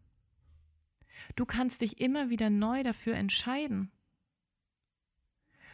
Du 1.36 1.44
kannst 1.44 1.80
dich 1.80 2.00
immer 2.00 2.30
wieder 2.30 2.50
neu 2.50 2.82
dafür 2.82 3.14
entscheiden. 3.14 3.90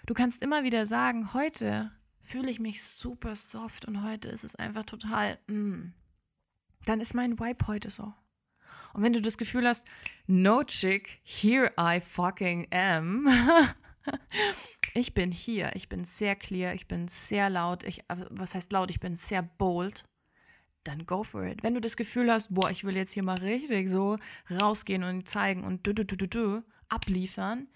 Du 0.07 0.15
kannst 0.15 0.43
immer 0.43 0.65
wieder 0.65 0.87
sagen, 0.87 1.35
heute 1.35 1.93
fühle 2.23 2.51
ich 2.51 2.61
mich 2.61 2.83
super 2.83 3.37
soft 3.37 3.85
und 3.85 4.03
heute 4.03 4.29
ist 4.29 4.45
es 4.45 4.57
einfach 4.57 4.85
total, 4.85 5.39
mm. 5.47 5.93
dann 6.85 7.01
ist 7.01 7.15
mein 7.15 7.39
Vibe 7.39 7.67
heute 7.67 7.91
so. 7.91 8.13
Und 8.93 9.03
wenn 9.03 9.13
du 9.13 9.23
das 9.23 9.39
Gefühl 9.39 9.67
hast, 9.67 9.85
no 10.27 10.65
chick, 10.65 11.21
here 11.25 11.71
I 11.79 12.01
fucking 12.01 12.69
am. 12.73 13.29
ich 14.95 15.15
bin 15.15 15.33
hier, 15.33 15.75
ich 15.75 15.89
bin 15.89 16.05
sehr 16.05 16.37
clear, 16.37 16.75
ich 16.75 16.89
bin 16.89 17.09
sehr 17.09 17.51
laut, 17.51 17.85
ich, 17.85 18.03
also, 18.09 18.27
was 18.31 18.55
heißt 18.55 18.73
laut, 18.73 18.91
ich 18.91 19.01
bin 19.01 19.15
sehr 19.15 19.43
bold, 19.43 20.05
dann 20.85 21.07
go 21.07 21.23
for 21.23 21.45
it. 21.45 21.63
Wenn 21.63 21.75
du 21.75 21.81
das 21.81 21.97
Gefühl 21.97 22.31
hast, 22.33 22.55
boah, 22.55 22.71
ich 22.71 22.85
will 22.85 22.97
jetzt 22.97 23.13
hier 23.13 23.23
mal 23.23 23.39
richtig 23.39 23.89
so 23.89 24.19
rausgehen 24.51 25.05
und 25.05 25.29
zeigen 25.29 25.65
und 25.65 25.87
du, 25.87 25.93
du, 25.93 26.05
du, 26.05 26.17
du, 26.17 26.27
du, 26.27 26.63
abliefern, 26.89 27.69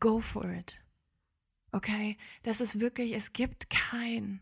go 0.00 0.20
for 0.20 0.50
it. 0.50 0.80
Okay? 1.72 2.16
Das 2.42 2.60
ist 2.60 2.80
wirklich, 2.80 3.12
es 3.12 3.32
gibt 3.32 3.70
kein 3.70 4.40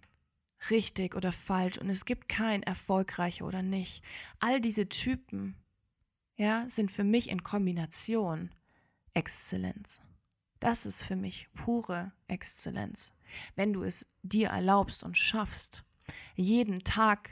richtig 0.71 1.15
oder 1.15 1.33
falsch 1.33 1.79
und 1.79 1.91
es 1.91 2.05
gibt 2.05 2.29
kein 2.29 2.63
erfolgreich 2.63 3.43
oder 3.43 3.63
nicht. 3.63 4.03
All 4.41 4.61
diese 4.61 4.89
Typen 4.89 5.57
ja, 6.37 6.69
sind 6.69 6.91
für 6.91 7.05
mich 7.05 7.31
in 7.31 7.43
Kombination 7.43 8.51
Exzellenz. 9.15 10.01
Das 10.61 10.87
ist 10.87 11.03
für 11.03 11.17
mich 11.17 11.49
pure 11.55 12.13
Exzellenz. 12.29 13.15
Wenn 13.55 13.73
du 13.73 13.83
es 13.83 14.07
dir 14.23 14.49
erlaubst 14.49 15.03
und 15.03 15.17
schaffst, 15.17 15.85
jeden 16.35 16.85
Tag 16.85 17.31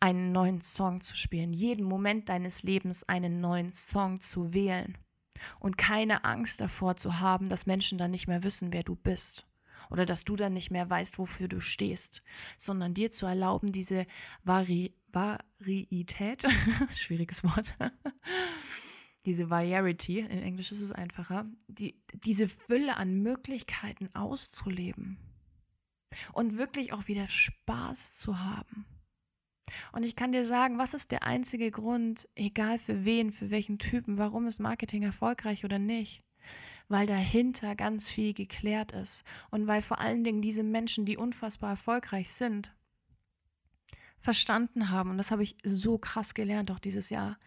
einen 0.00 0.32
neuen 0.32 0.60
Song 0.60 1.00
zu 1.00 1.16
spielen, 1.16 1.52
jeden 1.52 1.84
Moment 1.84 2.28
deines 2.28 2.62
Lebens 2.62 3.04
einen 3.04 3.40
neuen 3.40 3.72
Song 3.72 4.20
zu 4.20 4.52
wählen 4.52 4.98
und 5.60 5.78
keine 5.78 6.24
Angst 6.24 6.60
davor 6.60 6.96
zu 6.96 7.20
haben, 7.20 7.48
dass 7.48 7.66
Menschen 7.66 7.98
dann 7.98 8.10
nicht 8.10 8.26
mehr 8.26 8.42
wissen, 8.42 8.72
wer 8.72 8.82
du 8.82 8.96
bist 8.96 9.46
oder 9.90 10.06
dass 10.06 10.24
du 10.24 10.36
dann 10.36 10.54
nicht 10.54 10.70
mehr 10.70 10.88
weißt, 10.88 11.18
wofür 11.18 11.48
du 11.48 11.60
stehst, 11.60 12.22
sondern 12.56 12.94
dir 12.94 13.10
zu 13.10 13.26
erlauben, 13.26 13.72
diese 13.72 14.06
Vari 14.42 14.94
Varietät, 15.12 16.46
schwieriges 16.94 17.44
Wort, 17.44 17.74
diese 19.24 19.50
Variety, 19.50 20.18
in 20.20 20.42
Englisch 20.42 20.72
ist 20.72 20.80
es 20.80 20.92
einfacher, 20.92 21.46
die, 21.68 22.02
diese 22.12 22.48
Fülle 22.48 22.96
an 22.96 23.22
Möglichkeiten 23.22 24.10
auszuleben 24.14 25.18
und 26.32 26.58
wirklich 26.58 26.92
auch 26.92 27.06
wieder 27.06 27.26
Spaß 27.26 28.16
zu 28.16 28.40
haben. 28.40 28.84
Und 29.92 30.02
ich 30.02 30.16
kann 30.16 30.32
dir 30.32 30.44
sagen, 30.44 30.78
was 30.78 30.92
ist 30.92 31.12
der 31.12 31.22
einzige 31.22 31.70
Grund, 31.70 32.28
egal 32.34 32.78
für 32.78 33.04
wen, 33.04 33.32
für 33.32 33.50
welchen 33.50 33.78
Typen, 33.78 34.18
warum 34.18 34.46
ist 34.46 34.58
Marketing 34.58 35.02
erfolgreich 35.02 35.64
oder 35.64 35.78
nicht? 35.78 36.22
Weil 36.88 37.06
dahinter 37.06 37.74
ganz 37.74 38.10
viel 38.10 38.34
geklärt 38.34 38.92
ist 38.92 39.24
und 39.50 39.66
weil 39.66 39.80
vor 39.80 40.00
allen 40.00 40.24
Dingen 40.24 40.42
diese 40.42 40.62
Menschen, 40.62 41.06
die 41.06 41.16
unfassbar 41.16 41.70
erfolgreich 41.70 42.32
sind, 42.32 42.74
verstanden 44.22 44.90
haben, 44.90 45.10
und 45.10 45.18
das 45.18 45.30
habe 45.30 45.42
ich 45.42 45.56
so 45.64 45.98
krass 45.98 46.34
gelernt 46.34 46.70
auch 46.70 46.78
dieses 46.78 47.10
Jahr, 47.10 47.38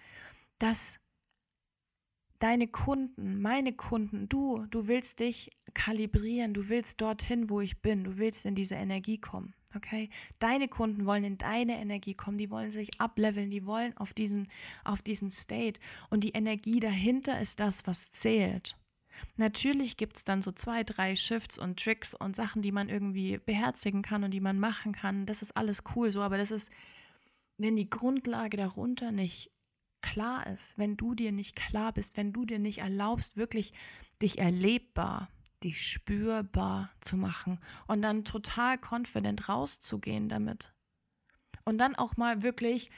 dass 0.60 1.00
deine 2.39 2.67
Kunden, 2.67 3.41
meine 3.41 3.74
Kunden, 3.74 4.29
du, 4.29 4.65
du 4.70 4.88
willst 4.88 5.20
dich 5.20 5.51
kalibrieren, 5.74 6.53
du 6.53 6.70
willst 6.70 7.01
dorthin, 7.01 7.50
wo 7.50 7.62
ich 7.62 7.82
bin, 7.82 8.03
du 8.03 8.17
willst 8.17 8.46
in 8.46 8.55
diese 8.55 8.75
Energie 8.75 9.17
kommen. 9.17 9.53
Okay? 9.75 10.10
Deine 10.39 10.67
Kunden 10.67 11.05
wollen 11.05 11.24
in 11.24 11.38
deine 11.38 11.79
Energie 11.79 12.13
kommen, 12.13 12.38
die 12.38 12.50
wollen 12.50 12.72
sich 12.72 13.00
ableveln, 13.00 13.50
die 13.50 13.65
wollen 13.65 13.96
auf 13.98 14.13
diesen, 14.13 14.48
auf 14.84 15.01
diesen 15.01 15.29
State. 15.29 15.79
Und 16.10 16.24
die 16.24 16.32
Energie 16.32 16.79
dahinter 16.79 17.39
ist 17.39 17.60
das, 17.60 17.88
was 17.88 18.12
zählt. 18.12 18.77
Natürlich 19.38 19.98
gibt 19.98 20.17
es 20.17 20.24
dann 20.24 20.41
so 20.41 20.51
zwei, 20.51 20.84
drei 20.84 21.15
Shifts 21.15 21.58
und 21.58 21.79
Tricks 21.79 22.13
und 22.13 22.36
Sachen, 22.36 22.62
die 22.62 22.72
man 22.72 22.89
irgendwie 22.89 23.38
beherzigen 23.38 24.01
kann 24.01 24.24
und 24.24 24.32
die 24.32 24.39
man 24.39 24.60
machen 24.60 24.94
kann. 24.94 25.25
Das 25.25 25.41
ist 25.41 25.58
alles 25.58 25.84
cool 25.96 26.12
so, 26.12 26.22
aber 26.22 26.38
das 26.38 26.51
ist, 26.51 26.72
wenn 27.58 27.75
die 27.75 27.89
Grundlage 27.89 28.58
darunter 28.58 29.12
nicht 29.12 29.51
klar 30.01 30.48
ist, 30.48 30.77
wenn 30.77 30.98
du 30.98 31.15
dir 31.15 31.32
nicht 31.32 31.55
klar 31.55 31.91
bist, 31.91 32.15
wenn 32.15 32.32
du 32.32 32.46
dir 32.46 32.60
nicht 32.60 32.79
erlaubst, 32.79 33.38
wirklich 33.38 33.74
dich 34.22 34.38
erlebbar, 34.38 35.29
dich 35.63 35.82
spürbar 35.82 36.91
zu 37.01 37.17
machen 37.17 37.60
und 37.88 38.01
dann 38.01 38.24
total 38.24 38.77
confident 38.77 39.50
rauszugehen 39.50 40.29
damit. 40.29 40.72
Und 41.63 41.79
dann 41.79 41.96
auch 41.96 42.17
mal 42.17 42.44
wirklich, 42.44 42.91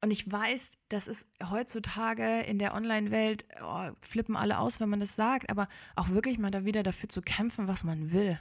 und 0.00 0.10
ich 0.10 0.30
weiß, 0.30 0.78
das 0.88 1.08
ist 1.08 1.30
heutzutage 1.42 2.40
in 2.42 2.58
der 2.58 2.74
Online-Welt, 2.74 3.44
oh, 3.62 3.90
flippen 4.00 4.36
alle 4.36 4.58
aus, 4.58 4.80
wenn 4.80 4.88
man 4.88 5.00
das 5.00 5.16
sagt, 5.16 5.50
aber 5.50 5.68
auch 5.96 6.10
wirklich 6.10 6.38
mal 6.38 6.50
da 6.50 6.64
wieder 6.64 6.82
dafür 6.82 7.08
zu 7.08 7.22
kämpfen, 7.22 7.68
was 7.68 7.84
man 7.84 8.12
will. 8.12 8.38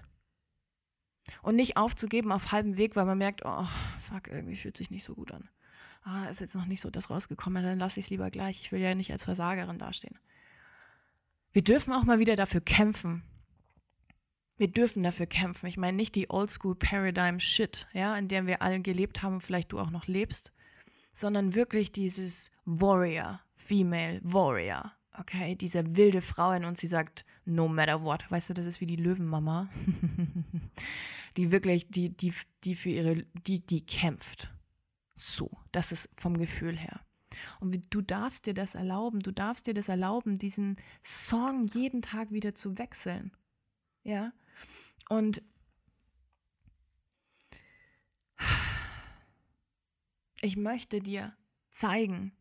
Und 1.41 1.55
nicht 1.55 1.75
aufzugeben 1.75 2.31
auf 2.31 2.51
halbem 2.51 2.77
Weg, 2.77 2.95
weil 2.95 3.05
man 3.05 3.17
merkt, 3.17 3.41
oh, 3.43 3.67
fuck, 4.09 4.27
irgendwie 4.27 4.55
fühlt 4.55 4.77
sich 4.77 4.91
nicht 4.91 5.03
so 5.03 5.15
gut 5.15 5.31
an 5.31 5.49
ah, 6.07 6.25
ist 6.29 6.41
jetzt 6.41 6.55
noch 6.55 6.65
nicht 6.65 6.81
so 6.81 6.89
das 6.89 7.09
rausgekommen, 7.09 7.63
dann 7.63 7.79
lasse 7.79 7.99
ich 7.99 8.07
es 8.07 8.09
lieber 8.09 8.31
gleich. 8.31 8.61
Ich 8.61 8.71
will 8.71 8.79
ja 8.79 8.95
nicht 8.95 9.11
als 9.11 9.25
Versagerin 9.25 9.77
dastehen. 9.77 10.17
Wir 11.51 11.63
dürfen 11.63 11.93
auch 11.93 12.03
mal 12.03 12.19
wieder 12.19 12.35
dafür 12.35 12.61
kämpfen. 12.61 13.23
Wir 14.57 14.69
dürfen 14.69 15.03
dafür 15.03 15.27
kämpfen. 15.27 15.67
Ich 15.67 15.77
meine 15.77 15.97
nicht 15.97 16.15
die 16.15 16.29
Oldschool 16.29 16.75
Paradigm 16.75 17.39
Shit, 17.39 17.87
ja, 17.93 18.17
in 18.17 18.27
der 18.27 18.47
wir 18.47 18.61
alle 18.61 18.79
gelebt 18.79 19.21
haben 19.21 19.35
und 19.35 19.41
vielleicht 19.41 19.71
du 19.71 19.79
auch 19.79 19.91
noch 19.91 20.07
lebst, 20.07 20.53
sondern 21.17 21.55
wirklich 21.55 21.91
dieses 21.91 22.51
Warrior, 22.65 23.41
Female 23.55 24.21
Warrior, 24.23 24.91
okay, 25.17 25.55
diese 25.55 25.95
wilde 25.95 26.21
Frau 26.21 26.51
in 26.51 26.63
uns, 26.63 26.79
die 26.79 26.87
sagt, 26.87 27.25
no 27.43 27.67
matter 27.67 28.03
what, 28.03 28.29
weißt 28.29 28.49
du, 28.49 28.53
das 28.53 28.67
ist 28.67 28.81
wie 28.81 28.85
die 28.85 28.97
Löwenmama, 28.97 29.67
die 31.37 31.51
wirklich, 31.51 31.89
die, 31.89 32.09
die, 32.09 32.33
die 32.63 32.75
für 32.75 32.89
ihre, 32.89 33.25
die, 33.47 33.65
die 33.65 33.83
kämpft, 33.83 34.51
so. 35.15 35.49
Das 35.71 35.91
ist 35.91 36.11
vom 36.17 36.37
Gefühl 36.37 36.77
her. 36.77 37.01
Und 37.59 37.83
du 37.89 38.01
darfst 38.01 38.45
dir 38.45 38.53
das 38.53 38.75
erlauben, 38.75 39.21
du 39.21 39.31
darfst 39.31 39.65
dir 39.65 39.73
das 39.73 39.89
erlauben, 39.89 40.37
diesen 40.37 40.75
Song 41.03 41.65
jeden 41.65 42.03
Tag 42.03 42.31
wieder 42.31 42.53
zu 42.53 42.77
wechseln. 42.77 43.31
Ja. 44.03 44.33
Und 45.09 45.41
ich 50.41 50.57
möchte 50.57 51.01
dir 51.01 51.35
zeigen, 51.71 52.31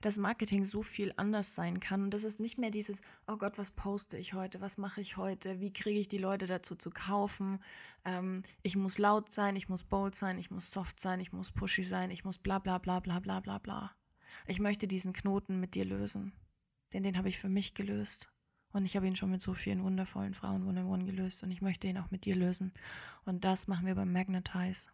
dass 0.00 0.16
Marketing 0.16 0.64
so 0.64 0.82
viel 0.82 1.12
anders 1.16 1.54
sein 1.54 1.78
kann. 1.78 2.04
Und 2.04 2.14
das 2.14 2.24
ist 2.24 2.40
nicht 2.40 2.58
mehr 2.58 2.70
dieses, 2.70 3.02
oh 3.26 3.36
Gott, 3.36 3.58
was 3.58 3.70
poste 3.70 4.16
ich 4.16 4.32
heute, 4.32 4.60
was 4.60 4.78
mache 4.78 5.00
ich 5.00 5.16
heute, 5.16 5.60
wie 5.60 5.72
kriege 5.72 6.00
ich 6.00 6.08
die 6.08 6.18
Leute 6.18 6.46
dazu 6.46 6.74
zu 6.74 6.90
kaufen. 6.90 7.62
Ähm, 8.04 8.42
ich 8.62 8.76
muss 8.76 8.98
laut 8.98 9.30
sein, 9.30 9.56
ich 9.56 9.68
muss 9.68 9.84
bold 9.84 10.14
sein, 10.14 10.38
ich 10.38 10.50
muss 10.50 10.70
soft 10.70 11.00
sein, 11.00 11.20
ich 11.20 11.32
muss 11.32 11.52
pushy 11.52 11.84
sein, 11.84 12.10
ich 12.10 12.24
muss 12.24 12.38
bla 12.38 12.58
bla 12.58 12.78
bla 12.78 13.00
bla 13.00 13.20
bla 13.20 13.40
bla 13.40 13.58
bla. 13.58 13.94
Ich 14.46 14.58
möchte 14.58 14.88
diesen 14.88 15.12
Knoten 15.12 15.60
mit 15.60 15.74
dir 15.74 15.84
lösen. 15.84 16.32
Denn 16.92 17.02
den 17.02 17.18
habe 17.18 17.28
ich 17.28 17.38
für 17.38 17.48
mich 17.48 17.74
gelöst. 17.74 18.30
Und 18.72 18.84
ich 18.84 18.96
habe 18.96 19.06
ihn 19.06 19.16
schon 19.16 19.30
mit 19.30 19.42
so 19.42 19.52
vielen 19.52 19.82
wundervollen 19.82 20.34
Frauen 20.34 20.66
One 20.66 20.86
One 20.86 21.04
gelöst. 21.04 21.42
Und 21.42 21.50
ich 21.50 21.60
möchte 21.60 21.88
ihn 21.88 21.98
auch 21.98 22.10
mit 22.10 22.24
dir 22.24 22.36
lösen. 22.36 22.72
Und 23.24 23.44
das 23.44 23.68
machen 23.68 23.86
wir 23.86 23.96
beim 23.96 24.12
Magnetize. 24.12 24.90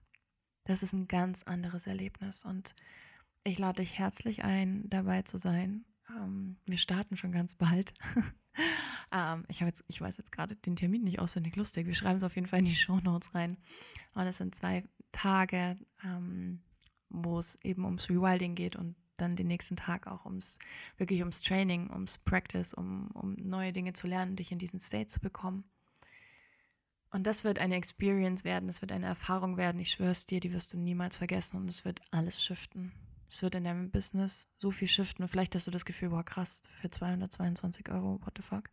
Das 0.67 0.83
ist 0.83 0.93
ein 0.93 1.09
ganz 1.09 1.45
anderes 1.45 1.87
Erlebnis. 1.87 2.45
Und 2.45 2.75
ich 3.45 3.59
lade 3.59 3.83
dich 3.83 3.99
herzlich 3.99 4.43
ein, 4.43 4.89
dabei 4.91 5.23
zu 5.23 5.39
sein. 5.39 5.85
Ähm, 6.11 6.57
wir 6.67 6.77
starten 6.77 7.17
schon 7.17 7.33
ganz 7.33 7.55
bald. 7.55 7.95
ähm, 9.13 9.45
ich, 9.49 9.61
jetzt, 9.61 9.85
ich 9.87 10.01
weiß 10.01 10.19
jetzt 10.19 10.33
gerade 10.33 10.57
den 10.57 10.77
Termin 10.77 11.05
nicht 11.05 11.21
auswendig 11.21 11.55
lustig. 11.57 11.87
Wir 11.87 11.95
schreiben 11.95 12.17
es 12.17 12.25
auf 12.25 12.35
jeden 12.35 12.49
Fall 12.49 12.59
in 12.59 12.65
die 12.65 12.75
Show 12.75 12.99
Notes 12.99 13.35
rein. 13.35 13.57
Und 14.15 14.27
es 14.27 14.39
sind 14.39 14.57
zwei 14.57 14.85
Tage, 15.13 15.79
ähm, 16.05 16.61
wo 17.09 17.39
es 17.39 17.57
eben 17.63 17.85
ums 17.85 18.11
Rewilding 18.11 18.57
geht 18.57 18.75
und 18.75 18.97
dann 19.17 19.37
den 19.37 19.47
nächsten 19.47 19.77
Tag 19.77 20.09
auch 20.09 20.27
ums 20.27 20.59
wirklich 20.99 21.21
ums 21.21 21.41
Training, 21.41 21.91
ums 21.91 22.19
Practice, 22.19 22.75
um, 22.75 23.09
um 23.13 23.35
neue 23.35 23.73
Dinge 23.73 23.93
zu 23.93 24.09
lernen, 24.09 24.37
dich 24.37 24.51
in 24.51 24.59
diesen 24.59 24.81
State 24.81 25.07
zu 25.07 25.21
bekommen. 25.21 25.65
Und 27.17 27.27
das 27.27 27.45
wird 27.45 27.59
eine 27.61 27.77
Experience 27.77 28.45
werden, 28.45 28.67
das 28.67 28.83
wird 28.83 28.93
eine 28.93 29.07
Erfahrung 29.07 29.57
werden, 29.57 29.81
ich 29.81 29.91
schwöre 29.91 30.11
es 30.11 30.27
dir, 30.27 30.39
die 30.39 30.53
wirst 30.53 30.75
du 30.75 30.77
niemals 30.77 31.17
vergessen 31.17 31.57
und 31.57 31.67
es 31.67 31.87
wird 31.87 32.03
alles 32.11 32.45
shiften. 32.45 32.93
Es 33.31 33.41
wird 33.41 33.55
in 33.55 33.65
deinem 33.65 33.91
Business 33.91 34.51
so 34.59 34.71
viel 34.71 34.87
shiften 34.87 35.23
und 35.23 35.31
vielleicht 35.31 35.55
hast 35.55 35.67
du 35.67 35.71
das 35.71 35.87
Gefühl, 35.87 36.11
boah, 36.11 36.23
krass, 36.23 36.61
für 36.79 36.91
222 36.91 37.89
Euro, 37.89 38.21
what 38.21 38.35
the 38.37 38.43
fuck. 38.43 38.69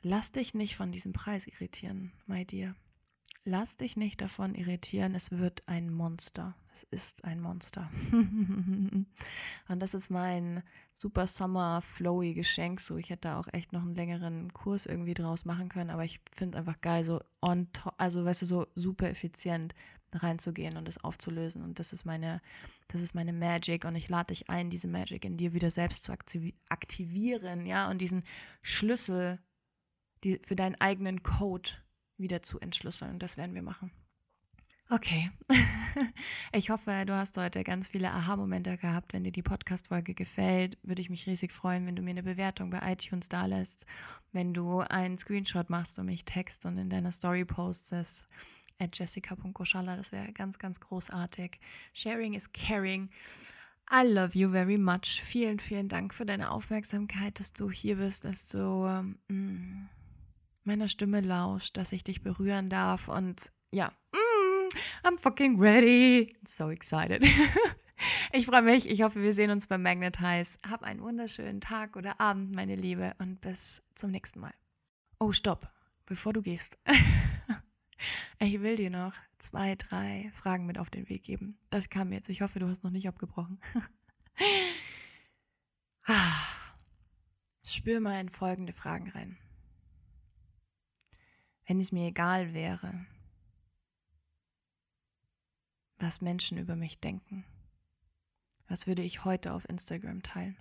Lass 0.00 0.32
dich 0.32 0.52
nicht 0.52 0.74
von 0.74 0.90
diesem 0.90 1.12
Preis 1.12 1.46
irritieren, 1.46 2.10
my 2.26 2.44
dear. 2.44 2.74
Lass 3.44 3.76
dich 3.76 3.96
nicht 3.96 4.20
davon 4.20 4.54
irritieren, 4.54 5.16
es 5.16 5.32
wird 5.32 5.64
ein 5.66 5.92
Monster. 5.92 6.54
Es 6.70 6.84
ist 6.84 7.24
ein 7.24 7.40
Monster. 7.40 7.90
und 8.12 9.06
das 9.68 9.94
ist 9.94 10.10
mein 10.10 10.62
super 10.92 11.26
Summer 11.26 11.82
flowy 11.82 12.34
Geschenk. 12.34 12.78
So, 12.80 12.96
ich 12.96 13.10
hätte 13.10 13.28
da 13.28 13.40
auch 13.40 13.48
echt 13.52 13.72
noch 13.72 13.82
einen 13.82 13.96
längeren 13.96 14.52
Kurs 14.52 14.86
irgendwie 14.86 15.14
draus 15.14 15.44
machen 15.44 15.68
können, 15.68 15.90
aber 15.90 16.04
ich 16.04 16.20
finde 16.30 16.58
einfach 16.58 16.80
geil, 16.80 17.02
so 17.02 17.20
on 17.40 17.66
also 17.98 18.24
weißt 18.24 18.42
du, 18.42 18.46
so 18.46 18.66
super 18.76 19.10
effizient 19.10 19.74
reinzugehen 20.12 20.76
und 20.76 20.88
es 20.88 21.02
aufzulösen. 21.02 21.62
Und 21.62 21.80
das 21.80 21.92
ist 21.92 22.04
meine, 22.04 22.40
das 22.88 23.00
ist 23.00 23.14
meine 23.14 23.32
Magic. 23.32 23.84
Und 23.84 23.96
ich 23.96 24.08
lade 24.08 24.28
dich 24.28 24.48
ein, 24.48 24.70
diese 24.70 24.88
Magic 24.88 25.24
in 25.24 25.36
dir 25.36 25.52
wieder 25.52 25.70
selbst 25.70 26.04
zu 26.04 26.12
aktivieren, 26.68 27.66
ja, 27.66 27.90
und 27.90 27.98
diesen 27.98 28.22
Schlüssel 28.62 29.40
die, 30.24 30.40
für 30.44 30.54
deinen 30.54 30.80
eigenen 30.80 31.22
Code 31.22 31.70
wieder 32.22 32.42
zu 32.42 32.58
entschlüsseln. 32.60 33.18
Das 33.18 33.36
werden 33.36 33.54
wir 33.54 33.62
machen. 33.62 33.90
Okay. 34.90 35.30
ich 36.52 36.68
hoffe, 36.68 37.04
du 37.06 37.14
hast 37.14 37.38
heute 37.38 37.64
ganz 37.64 37.88
viele 37.88 38.10
Aha-Momente 38.10 38.76
gehabt. 38.76 39.14
Wenn 39.14 39.24
dir 39.24 39.32
die 39.32 39.42
Podcast-Folge 39.42 40.12
gefällt, 40.12 40.76
würde 40.82 41.00
ich 41.00 41.08
mich 41.08 41.26
riesig 41.26 41.50
freuen, 41.50 41.86
wenn 41.86 41.96
du 41.96 42.02
mir 42.02 42.10
eine 42.10 42.22
Bewertung 42.22 42.68
bei 42.68 42.92
iTunes 42.92 43.30
da 43.30 43.46
lässt, 43.46 43.86
wenn 44.32 44.52
du 44.52 44.80
einen 44.80 45.16
Screenshot 45.16 45.70
machst 45.70 45.98
und 45.98 46.06
mich 46.06 46.26
text 46.26 46.66
und 46.66 46.76
in 46.76 46.90
deiner 46.90 47.10
Story 47.10 47.46
postest 47.46 48.28
at 48.78 48.98
jessica.koschala. 48.98 49.96
Das 49.96 50.12
wäre 50.12 50.30
ganz, 50.32 50.58
ganz 50.58 50.78
großartig. 50.80 51.58
Sharing 51.94 52.34
is 52.34 52.52
caring. 52.52 53.08
I 53.90 54.06
love 54.06 54.38
you 54.38 54.50
very 54.50 54.78
much. 54.78 55.22
Vielen, 55.22 55.58
vielen 55.58 55.88
Dank 55.88 56.12
für 56.12 56.26
deine 56.26 56.50
Aufmerksamkeit, 56.50 57.38
dass 57.40 57.52
du 57.52 57.70
hier 57.70 57.96
bist, 57.96 58.24
dass 58.24 58.48
du 58.48 59.12
mm, 59.28 59.88
meiner 60.64 60.88
Stimme 60.88 61.20
lauscht, 61.20 61.76
dass 61.76 61.92
ich 61.92 62.04
dich 62.04 62.22
berühren 62.22 62.68
darf. 62.68 63.08
Und 63.08 63.52
ja, 63.70 63.92
mm, 64.12 65.06
I'm 65.06 65.18
fucking 65.18 65.60
ready. 65.60 66.36
So 66.46 66.70
excited. 66.70 67.24
ich 68.32 68.46
freue 68.46 68.62
mich. 68.62 68.88
Ich 68.88 69.02
hoffe, 69.02 69.22
wir 69.22 69.32
sehen 69.32 69.50
uns 69.50 69.66
beim 69.66 69.82
Magnetize. 69.82 70.58
Hab 70.68 70.82
einen 70.82 71.00
wunderschönen 71.00 71.60
Tag 71.60 71.96
oder 71.96 72.20
Abend, 72.20 72.54
meine 72.54 72.76
Liebe, 72.76 73.14
und 73.18 73.40
bis 73.40 73.82
zum 73.94 74.10
nächsten 74.10 74.40
Mal. 74.40 74.54
Oh, 75.18 75.32
stopp, 75.32 75.70
bevor 76.06 76.32
du 76.32 76.42
gehst. 76.42 76.78
Ich 78.38 78.60
will 78.60 78.76
dir 78.76 78.90
noch 78.90 79.14
zwei, 79.38 79.76
drei 79.76 80.30
Fragen 80.34 80.66
mit 80.66 80.76
auf 80.76 80.90
den 80.90 81.08
Weg 81.08 81.22
geben. 81.22 81.58
Das 81.70 81.88
kam 81.90 82.12
jetzt. 82.12 82.28
Ich 82.28 82.42
hoffe, 82.42 82.58
du 82.58 82.68
hast 82.68 82.82
noch 82.82 82.90
nicht 82.90 83.06
abgebrochen. 83.06 83.60
Spür 87.64 88.00
mal 88.00 88.20
in 88.20 88.28
folgende 88.28 88.72
Fragen 88.72 89.10
rein. 89.10 89.38
Wenn 91.66 91.80
es 91.80 91.92
mir 91.92 92.08
egal 92.08 92.54
wäre, 92.54 93.06
was 95.98 96.20
Menschen 96.20 96.58
über 96.58 96.76
mich 96.76 96.98
denken, 96.98 97.44
was 98.68 98.86
würde 98.86 99.02
ich 99.02 99.24
heute 99.24 99.52
auf 99.52 99.68
Instagram 99.68 100.22
teilen? 100.22 100.56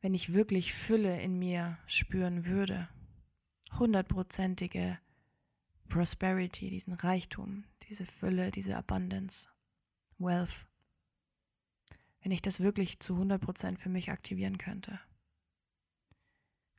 Wenn 0.00 0.14
ich 0.14 0.32
wirklich 0.32 0.72
Fülle 0.72 1.20
in 1.20 1.38
mir 1.38 1.76
spüren 1.86 2.46
würde, 2.46 2.88
hundertprozentige 3.78 4.98
Prosperity, 5.88 6.70
diesen 6.70 6.94
Reichtum, 6.94 7.64
diese 7.88 8.06
Fülle, 8.06 8.50
diese 8.50 8.76
Abundance, 8.76 9.48
Wealth, 10.18 10.66
wenn 12.20 12.32
ich 12.32 12.42
das 12.42 12.60
wirklich 12.60 13.00
zu 13.00 13.14
100% 13.14 13.78
für 13.78 13.88
mich 13.88 14.10
aktivieren 14.10 14.58
könnte, 14.58 15.00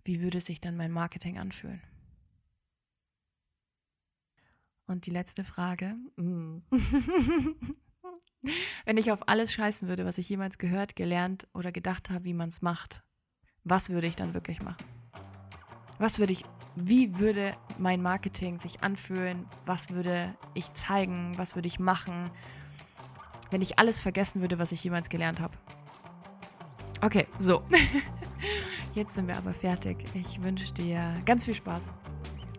wie 0.03 0.21
würde 0.21 0.41
sich 0.41 0.61
dann 0.61 0.77
mein 0.77 0.91
Marketing 0.91 1.37
anfühlen? 1.37 1.81
Und 4.87 5.05
die 5.05 5.11
letzte 5.11 5.43
Frage. 5.43 5.93
Wenn 8.85 8.97
ich 8.97 9.11
auf 9.11 9.27
alles 9.27 9.53
scheißen 9.53 9.87
würde, 9.87 10.05
was 10.05 10.17
ich 10.17 10.27
jemals 10.29 10.57
gehört, 10.57 10.95
gelernt 10.95 11.47
oder 11.53 11.71
gedacht 11.71 12.09
habe, 12.09 12.23
wie 12.25 12.33
man 12.33 12.49
es 12.49 12.61
macht, 12.61 13.03
was 13.63 13.89
würde 13.89 14.07
ich 14.07 14.15
dann 14.15 14.33
wirklich 14.33 14.61
machen? 14.61 14.83
Was 15.99 16.17
würde 16.17 16.33
ich, 16.33 16.43
wie 16.75 17.19
würde 17.19 17.55
mein 17.77 18.01
Marketing 18.01 18.57
sich 18.59 18.81
anfühlen? 18.81 19.45
Was 19.65 19.91
würde 19.91 20.33
ich 20.53 20.73
zeigen? 20.73 21.37
Was 21.37 21.55
würde 21.55 21.67
ich 21.67 21.77
machen? 21.77 22.31
Wenn 23.51 23.61
ich 23.61 23.77
alles 23.77 23.99
vergessen 23.99 24.41
würde, 24.41 24.57
was 24.59 24.71
ich 24.71 24.83
jemals 24.83 25.09
gelernt 25.09 25.39
habe. 25.39 25.57
Okay, 27.01 27.27
so. 27.37 27.63
Jetzt 28.93 29.13
sind 29.13 29.27
wir 29.27 29.37
aber 29.37 29.53
fertig. 29.53 29.97
Ich 30.13 30.41
wünsche 30.41 30.73
dir 30.73 31.15
ganz 31.25 31.45
viel 31.45 31.53
Spaß 31.53 31.93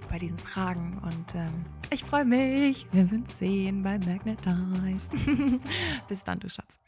bei 0.08 0.18
diesen 0.18 0.38
Fragen 0.38 1.00
und 1.02 1.34
ähm, 1.34 1.64
ich 1.92 2.04
freue 2.04 2.24
mich. 2.24 2.86
Wir 2.92 3.10
uns 3.10 3.28
sehen 3.28 3.82
bei 3.82 3.98
Magnetize. 3.98 5.10
Bis 6.08 6.24
dann, 6.24 6.38
du 6.38 6.48
Schatz. 6.48 6.80